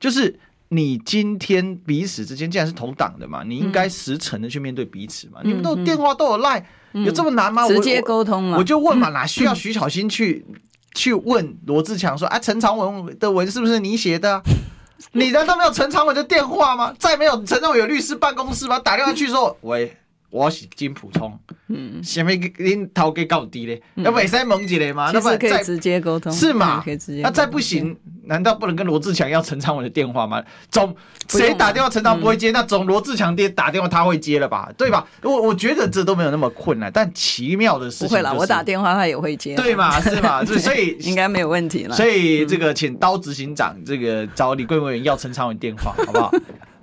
[0.00, 0.40] 就是。
[0.72, 5.40] 你今天彼此之间既然是同党的嘛，你应该实诚的去面对彼此嘛。
[5.42, 7.66] 嗯、你们都有电话，都有赖，嗯、有这么难吗？
[7.66, 8.56] 直接沟通了。
[8.56, 10.54] 我就问嘛，哪需要徐小新去、嗯、
[10.94, 14.42] 去问罗志强说，啊，陈长文的文是不是你写的、啊？
[15.12, 16.94] 你难道没有陈长文的电话吗？
[16.98, 18.78] 再没有陈长文有律师办公室吗？
[18.78, 19.96] 打电话去说，喂。
[20.30, 21.36] 我是金溥聪，
[21.68, 23.82] 嗯，下面恁头家到底嘞？
[23.96, 25.10] 要不再蒙起来吗？
[25.12, 26.84] 那不可以直接沟通是吗？
[27.20, 30.40] 那再不行，难道不能跟罗志强要陈昌文的电话吗？
[30.70, 30.94] 总
[31.28, 34.70] 谁打电话陈昌不会接，那总罗志强爹打电话他会接了吧？
[34.78, 35.04] 对吧？
[35.22, 40.00] 我我觉得这都没有那么困难，但奇妙的事情不会啦，我打电话他也会接，对嘛？
[40.00, 40.44] 是嘛？
[40.46, 41.96] 所以应该没有问题了。
[41.96, 46.32] 所以这个请刀执行长这个找李贵委员要陈昌文电话，好不好？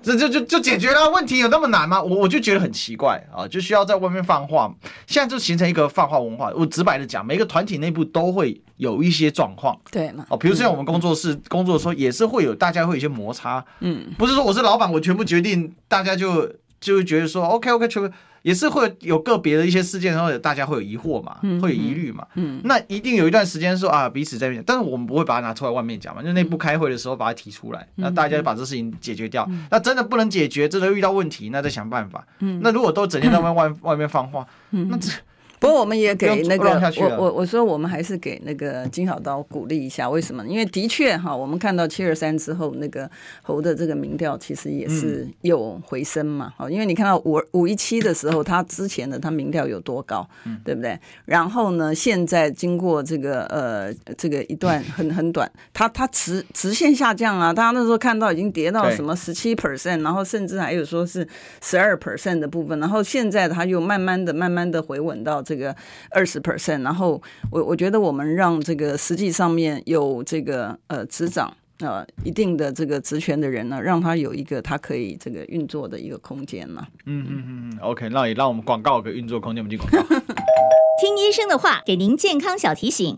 [0.02, 2.02] 这就就就解决了问题，有那么难吗？
[2.02, 4.74] 我我就觉得很奇怪啊，就需要在外面放话，
[5.06, 6.52] 现在就形成一个放话文化。
[6.56, 10.26] 我直白的讲，每个团体内部都会有一些状况，对嘛？
[10.30, 16.48] 哦，比如说像我们工作室工作的时候，也是会有大家会有一些摩擦，嗯，不是说我是老板，我全部决定，大家就
[16.80, 18.14] 就会觉得说 OK OK 全部。
[18.42, 22.26] 也是会有个别的一些事件，然后大家会有疑惑嘛，嗯、会有疑虑嘛。
[22.36, 29.46] 嗯，那一定有一段时间说啊，彼此在面，但是我们不会把它拿出来外面讲嘛，就内部开会的时候把它提出来，嗯、那大家就把这事情解决掉。
[29.50, 32.26] 嗯、那真的不能解决，真的遇到问题，那再想办法。
[32.40, 35.12] 嗯，那如果都整天在外外外面放话，嗯、那这。
[35.60, 40.46] 不过我们也给那个我我我说我们还是给那个金小刀鼓励一下，为什么？
[40.46, 43.10] 因为的确哈，我们看到七二三之后，那个
[43.42, 46.54] 侯的这个民调其实也是有回升嘛。
[46.56, 50.28] 好，因为你看到五五一七的时候，他之前的他民调有多高，
[50.64, 51.00] 对不对？
[51.26, 57.52] 然后呢，现在经过这个呃这个一段很很短，他他直直线下降啊。
[57.52, 61.28] 大家那时候看到已经跌到什么十七 percent，然后甚至还有说是
[61.64, 65.44] 十二 percent 的部分，然后现在他又慢慢的慢慢的回稳到。
[65.48, 65.74] 这个
[66.12, 76.86] 二十 percent，然后我我觉得我们让这个实际上面有这个呃执掌呃一定的这个职权的人呢，让他有一个他可以这个运作的一个空间嘛。
[77.06, 80.16] 嗯嗯嗯嗯，OK，那也让我们广告有个运作空间，我们进广告。
[81.00, 83.18] 听医生的话，给您健康小提醒。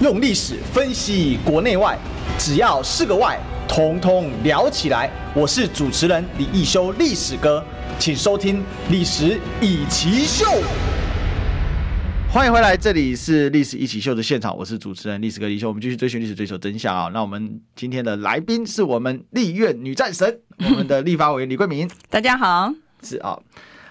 [0.00, 1.98] 用历史分析国内外，
[2.38, 3.38] 只要是个“外”，
[3.68, 5.10] 统统聊起来。
[5.34, 7.62] 我是主持人李易修，历史哥，
[7.98, 10.46] 请收听《历史易起秀》。
[12.32, 15.68] 欢迎回来，这里是《历史一起秀》的现场，我是主持人历史哥李修。
[15.68, 17.10] 我们继续追寻历史，追求真相啊！
[17.12, 21.86] 那我们今天的来宾是我们立院女战神，我们的立法委员李桂明。
[22.08, 22.72] 大家好，
[23.02, 23.38] 是啊。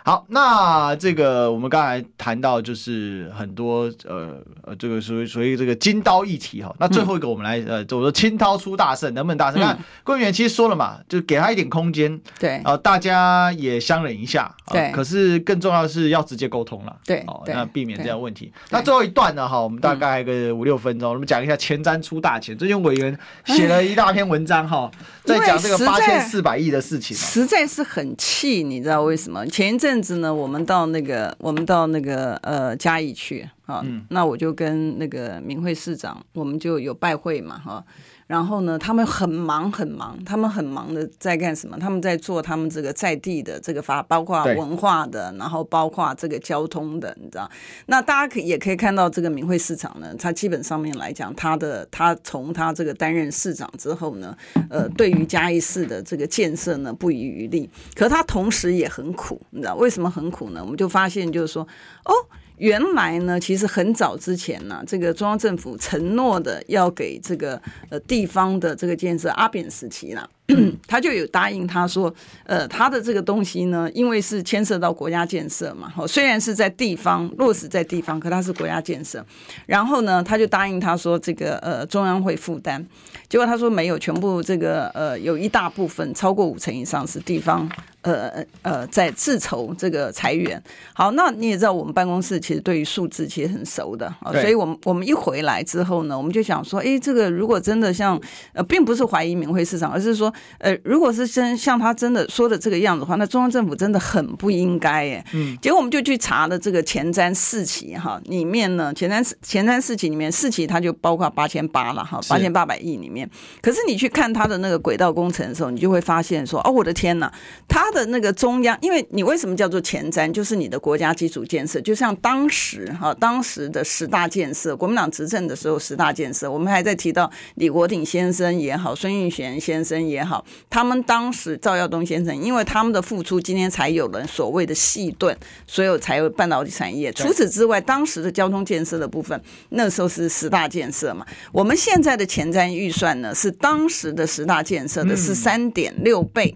[0.09, 6.75] 好，那这个我们刚才谈到就是很多呃呃，这个属于属于这个金刀议题哈。
[6.79, 9.61] 那最后一个我们来、嗯、呃，就说清刀出大胜，能不能大胜？
[9.61, 14.91] 看贵委员其实说了嘛，就给他一点空间，对，啊、呃，大家也相忍一下，对、呃。
[14.91, 18.51] 可是更重要的是要直接沟通了，对，哦，那避免这样问题。
[18.71, 22.57] 那最后一段呢，哈，我们大概个五六分钟，我们讲一下前瞻出大钱。
[22.57, 24.89] 最近委员写了一大篇文章哈，
[25.23, 29.45] 在讲这个八千四百亿的事情，实在是很气，你知道为什么？
[29.45, 33.49] 前一阵子呢，我们到那个我们到那个呃嘉义去。
[33.69, 37.85] 哈，那我就跟那个明慧市长，我们就有拜会嘛哈。
[38.25, 41.75] 然后呢，他们很忙很忙，他们很忙的在干什么？
[41.79, 47.49] 他们在做他们这个在地的这个发，包括文化的，然后包括这个交通的，你知道？
[47.87, 54.37] 那大家可也可以看到，这个明慧市长呢，他基本上面来讲，他的他从他这个担任市长之后呢，
[54.69, 57.67] 呃，对于嘉义市的这个建设呢，不遗余力。
[57.95, 60.61] 可他同时也很苦，你知道为什么很苦呢？
[60.63, 61.67] 我们就发现就是说，
[62.05, 62.13] 哦。
[62.59, 70.27] 原来呢，其实很早之前呢，这个中央政府承诺的要给这个呃地方的这个建设，阿扁时期呢，
[70.87, 72.13] 他就有答应他说，
[72.45, 79.25] 呃，他的这个东西呢，因为是牵涉到国家建设嘛，虽然是在地方落实在地方，可他是国家建设，
[79.65, 82.85] 然后呢，他就答应他说，这个呃中央会负担，
[83.27, 87.69] 结果他说没有，全部这个呃有一大部分超过五成以上是地方。
[88.01, 90.61] 呃呃，在自筹这个裁员，
[90.93, 98.17] 好，那你也知道，我们办公室其实对于数字其实很熟的，所以我们我们一回来之后呢，我们就想说，哎，这个如果真的像
[98.53, 113.29] 呃，并不是怀疑敏慧市场，而是说，呃，如果是真像他真的说的这个样子的话，那中央政府真的很不应该，哎，嗯，结果我们就去查了这个前瞻四期哈，里面呢，前瞻前瞻四期里面四期它就包括八千八了哈，八千八百亿里面，
[113.61, 117.29] 可是你去看它的那个轨道工程的时候，你就会发现说，哦，我的天呐，
[117.67, 117.88] 它。
[117.89, 120.31] 他的那个中央，因为你为什么叫做前瞻？
[120.31, 135.35] 就是你的国家基础建设，就像当时哈，当时的十大建设，国民党执政的时候十大建设，我们还在提到李国鼎先生也好，孙运璇先生也好，他们当时赵耀东先生，因为他们的付出，今天才有了所谓的细盾，
[135.65, 137.11] 所以才有半导体产业。
[137.11, 141.25] 除此之外，当时的交通建设的部分，那时候是十大建设嘛。
[141.51, 146.55] 我们现在的前瞻预算呢，是当时的十大建设的是三点六倍。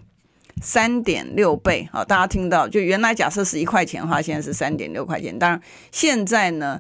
[0.62, 2.06] 三点六倍啊！
[2.06, 5.38] 大家听到，就原来假设是一块钱的话，现在是三点六块钱。
[5.38, 6.80] 当然，现在呢，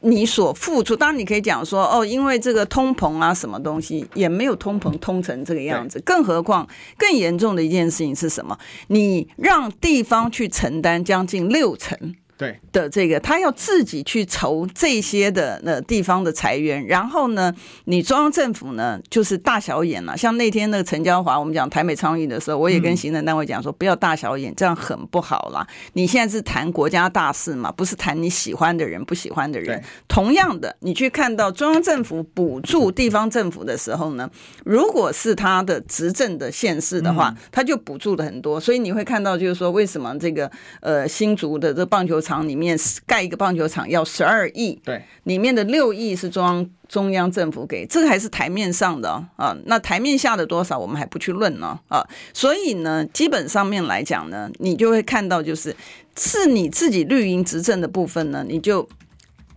[0.00, 6.00] 你所付出，当然你可以讲说，哦，因为这个通膨啊，什么东西也没有通膨通成这个样子。
[6.00, 8.58] 更何况，更严重的一件事情是什么？
[8.88, 12.14] 你让地方去承担将近六成。
[12.36, 17.54] 对的，这个他要自己去筹这些的呃地方的财源，然后呢，
[17.84, 20.16] 你中央政府呢就是大小眼了。
[20.16, 25.64] 像那天那个陈椒华，我们讲台美倡议的时候，我也跟行政单位讲说，不要大小眼，这样很不好啦。
[25.92, 29.82] 你现在是谈国家大事嘛，不是谈你喜欢的人不喜欢的人。
[30.08, 34.28] 同样的，你去看到中央政府补助地方政府的时候呢，
[34.64, 38.58] 如果是他的执政的县市的话，他就补助的很多。
[38.58, 52.02] 所以你会看到，就是说为什么这个呃新竹的这棒球场里面盖一个棒球场要十二亿，对，里面的六亿是中央中央政府给，这个还是台面上的啊，那台面下的多少我们还不去论呢啊，
[52.32, 55.76] 所以呢，基本上面来讲呢，你就会看到就是
[56.16, 58.88] 是你自己绿营执政的部分呢，你就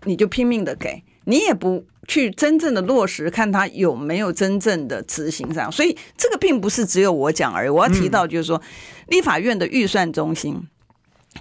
[0.04, 8.62] 你就拼命的给，你也不去真正的落实，看他有没有真正的执行上，所以这个并不是只有我讲而已，我要提到就是说，
[9.08, 10.68] 立法院的预算中心。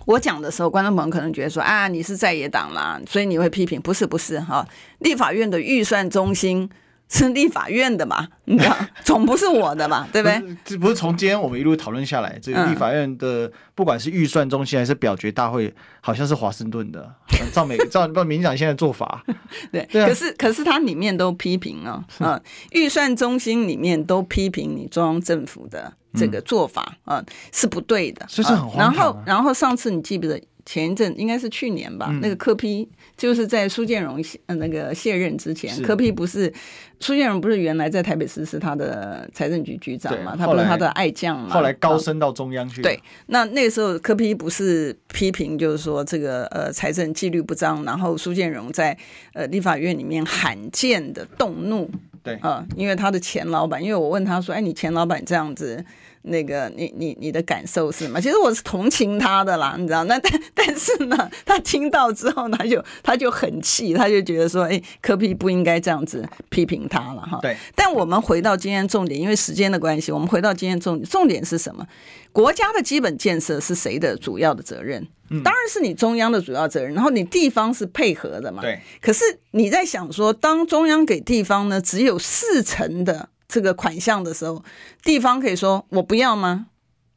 [0.05, 3.81] 我讲的时候，观众朋友可能觉得说啊，你是在野党啦，所以你会批评。
[3.81, 4.67] 不是不是哈，
[4.99, 6.69] 立法院的预算中心
[7.09, 10.57] 是立法院的嘛， 你知道，总不是我的嘛，对不对？
[10.65, 17.15] 这不是从今天我们一路讨论下来，这个立法院的不管是预算中心还是表决大会，好像是华盛顿的，
[17.53, 19.25] 照美 照照民进党现在做法，
[19.71, 22.41] 对对，可是可是它里面都批评啊，嗯，
[22.73, 25.93] 预算中心里面都批评你中央政府的。
[26.19, 32.09] 这个做法啊、嗯、是不对的，所以是很然后，然后上次你记不记得前一阵应该是去年吧？
[32.11, 32.87] 嗯、那个柯批
[33.17, 36.53] 就是在苏建荣呃那个卸任之前，柯批不是
[36.99, 40.35] 苏建荣不是原来在台北市是他的财政局局长嘛？
[40.37, 41.55] 他不是他的爱将嘛？
[41.55, 42.83] 后来高升到中央去。
[42.83, 48.99] 对，那那个时候柯批不是批评就是说这个呃财政纪律不彰，然后苏建荣在
[49.35, 51.89] 呃立法院里面罕见的动怒。
[52.25, 55.85] 对啊、呃，因为他的前老板，因为我问他说：“哎，你前老板这样子。”
[56.27, 58.21] 那个，你你你的感受是什么？
[58.21, 60.05] 其实我是同情他的啦，你知道？
[60.05, 67.39] 那 但但是呢，他听到之后，他就他就很气，他就觉得说，哎，科比不应该这样子批评他了哈。
[67.43, 67.57] 对。
[67.75, 71.87] 但我们回到今天重点，因为时间的关系，我们回到今天重点，重点是什么？
[72.33, 75.07] 国家的基本建设是谁的主要的责任？
[75.31, 78.63] 嗯，当然是你中央的主要责任，然后你地方是配合的嘛。
[78.63, 78.81] 对。
[79.01, 83.29] 可是你在想说，当中央给地方呢，只有四成的。
[83.49, 84.63] 这个款项的时候，
[85.03, 86.67] 地方可以说我不要吗？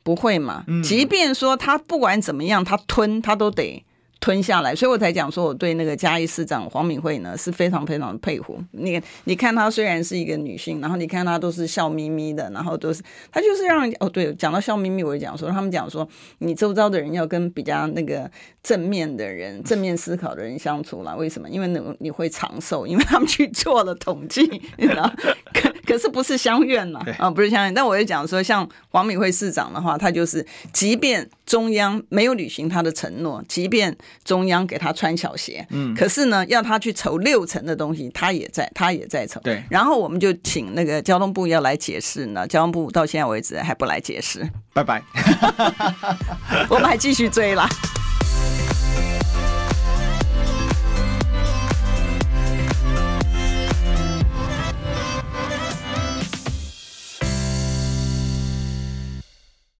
[0.03, 0.65] 不会嘛。
[0.83, 3.83] 即便说他不管怎么样，他吞他都得
[4.19, 8.61] 吞下来，所以我才讲说，我对那个嘉义市长黄敏惠呢是非常非常佩服。
[8.71, 13.01] 你你看她虽然是一个女性，然后你看她都是笑眯眯的，然后都是
[13.31, 16.07] 她就是让哦，对，讲到笑眯眯，我就讲说他们讲说，
[16.39, 18.29] 你周遭的人要跟比较那个
[18.61, 21.15] 正面的人、正面思考的人相处了。
[21.15, 21.49] 为什么？
[21.49, 24.41] 因为你你会长寿，因为他们去做了统计，
[24.77, 25.09] 你知道？
[25.53, 27.03] 可可是不是相怨嘛？
[27.17, 27.73] 啊，不是相怨。
[27.73, 39.39] 但我就讲说，像黄敏惠市长的话，她就是即便中央没有履行他的承诺，即便中央给他穿小鞋，嗯，可是呢，要他去筹六成的东西，他也在，他也在筹。
[39.41, 44.47] 对，然后我们就请那个交通部要来解释呢，交通部到现在为止还不来解释。
[44.73, 45.01] 拜拜，
[46.69, 47.67] 我们还继续追啦。